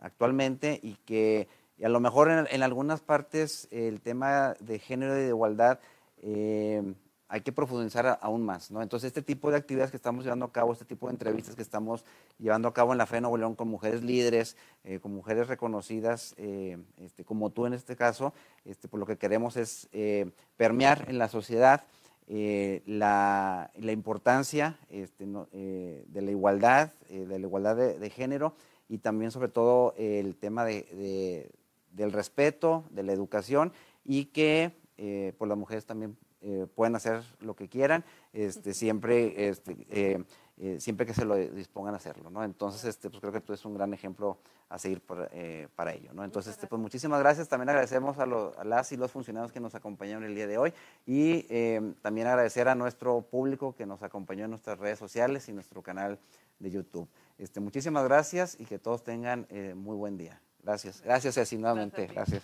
actualmente 0.00 0.78
y 0.82 0.94
que 1.04 1.48
y 1.78 1.84
a 1.84 1.88
lo 1.90 2.00
mejor 2.00 2.30
en, 2.30 2.62
algunas 2.62 3.00
partes 3.00 3.68
el 3.70 4.00
tema 4.00 4.54
de 4.60 4.78
género 4.78 5.18
y 5.18 5.22
de 5.22 5.28
igualdad 5.28 5.80
hay 7.28 7.40
que 7.40 7.52
profundizar 7.52 8.18
aún 8.22 8.44
más, 8.44 8.70
¿no? 8.70 8.82
Entonces 8.82 9.08
este 9.08 9.22
tipo 9.22 9.50
de 9.50 9.56
actividades 9.56 9.90
que 9.90 9.96
estamos 9.96 10.24
llevando 10.24 10.44
a 10.44 10.52
cabo, 10.52 10.72
este 10.72 10.84
tipo 10.84 11.06
de 11.06 11.12
entrevistas 11.12 11.56
que 11.56 11.62
estamos 11.62 12.04
llevando 12.38 12.68
a 12.68 12.74
cabo 12.74 12.92
en 12.92 12.98
la 12.98 13.06
Fe 13.06 13.16
de 13.16 13.22
Nuevo 13.22 13.36
León 13.36 13.54
con 13.54 13.68
mujeres 13.68 14.02
líderes, 14.02 14.56
eh, 14.84 15.00
con 15.00 15.12
mujeres 15.12 15.48
reconocidas, 15.48 16.34
eh, 16.38 16.78
este, 16.98 17.24
como 17.24 17.50
tú 17.50 17.66
en 17.66 17.74
este 17.74 17.96
caso, 17.96 18.32
este, 18.64 18.88
por 18.88 19.00
lo 19.00 19.06
que 19.06 19.16
queremos 19.16 19.56
es 19.56 19.88
permear 20.56 21.06
en 21.08 21.18
la 21.18 21.28
sociedad 21.28 21.82
la, 22.28 23.70
importancia 23.76 24.78
este, 24.88 25.26
de 25.26 26.22
la 26.22 26.30
igualdad, 26.30 26.92
de 27.08 27.38
la 27.38 27.46
igualdad 27.46 27.76
de, 27.76 28.10
género 28.10 28.54
y 28.88 28.98
también 28.98 29.30
sobre 29.30 29.48
todo 29.48 29.94
el 29.96 30.36
tema 30.36 30.64
de 30.64 31.50
del 31.96 32.12
respeto, 32.12 32.84
de 32.90 33.02
la 33.02 33.12
educación 33.12 33.72
y 34.04 34.26
que 34.26 34.72
eh, 34.98 35.32
pues 35.38 35.48
las 35.48 35.58
mujeres 35.58 35.86
también 35.86 36.16
eh, 36.42 36.66
pueden 36.74 36.94
hacer 36.94 37.22
lo 37.40 37.56
que 37.56 37.68
quieran, 37.68 38.04
este, 38.32 38.74
siempre, 38.74 39.48
este, 39.48 39.86
eh, 39.88 40.22
eh, 40.58 40.76
siempre 40.80 41.06
que 41.06 41.14
se 41.14 41.24
lo 41.24 41.34
dispongan 41.34 41.94
a 41.94 41.96
hacerlo. 41.96 42.28
¿no? 42.28 42.44
Entonces, 42.44 42.84
este, 42.84 43.08
pues 43.08 43.20
creo 43.20 43.32
que 43.32 43.40
tú 43.40 43.52
eres 43.52 43.64
un 43.64 43.74
gran 43.74 43.94
ejemplo 43.94 44.38
a 44.68 44.78
seguir 44.78 45.00
para 45.00 45.92
ello. 45.92 46.12
¿no? 46.12 46.24
Entonces, 46.24 46.54
este, 46.54 46.66
pues 46.66 46.80
muchísimas 46.80 47.20
gracias. 47.20 47.48
También 47.48 47.70
agradecemos 47.70 48.18
a, 48.18 48.24
a, 48.24 48.64
las 48.64 48.92
y 48.92 48.96
los 48.96 49.10
funcionarios 49.10 49.50
que 49.50 49.60
nos 49.60 49.74
acompañaron 49.74 50.24
el 50.24 50.34
día 50.34 50.46
de 50.46 50.58
hoy 50.58 50.74
y 51.06 51.42
también 52.02 52.26
agradecer 52.26 52.68
a 52.68 52.74
nuestro 52.74 53.22
público 53.22 53.74
que 53.74 53.86
nos 53.86 54.02
acompañó 54.02 54.44
en 54.44 54.50
nuestras 54.50 54.78
redes 54.78 54.98
sociales 54.98 55.48
y 55.48 55.52
nuestro 55.52 55.82
canal 55.82 56.18
de 56.58 56.70
YouTube. 56.70 57.08
Este, 57.38 57.60
muchísimas 57.60 58.04
gracias 58.04 58.58
y 58.60 58.66
que 58.66 58.78
todos 58.78 59.02
tengan 59.02 59.46
muy 59.74 59.96
buen 59.96 60.16
día. 60.16 60.40
Gracias. 60.62 61.00
Gracias, 61.00 61.34
Ceci, 61.34 61.56
nuevamente. 61.56 62.06
Gracias. 62.06 62.42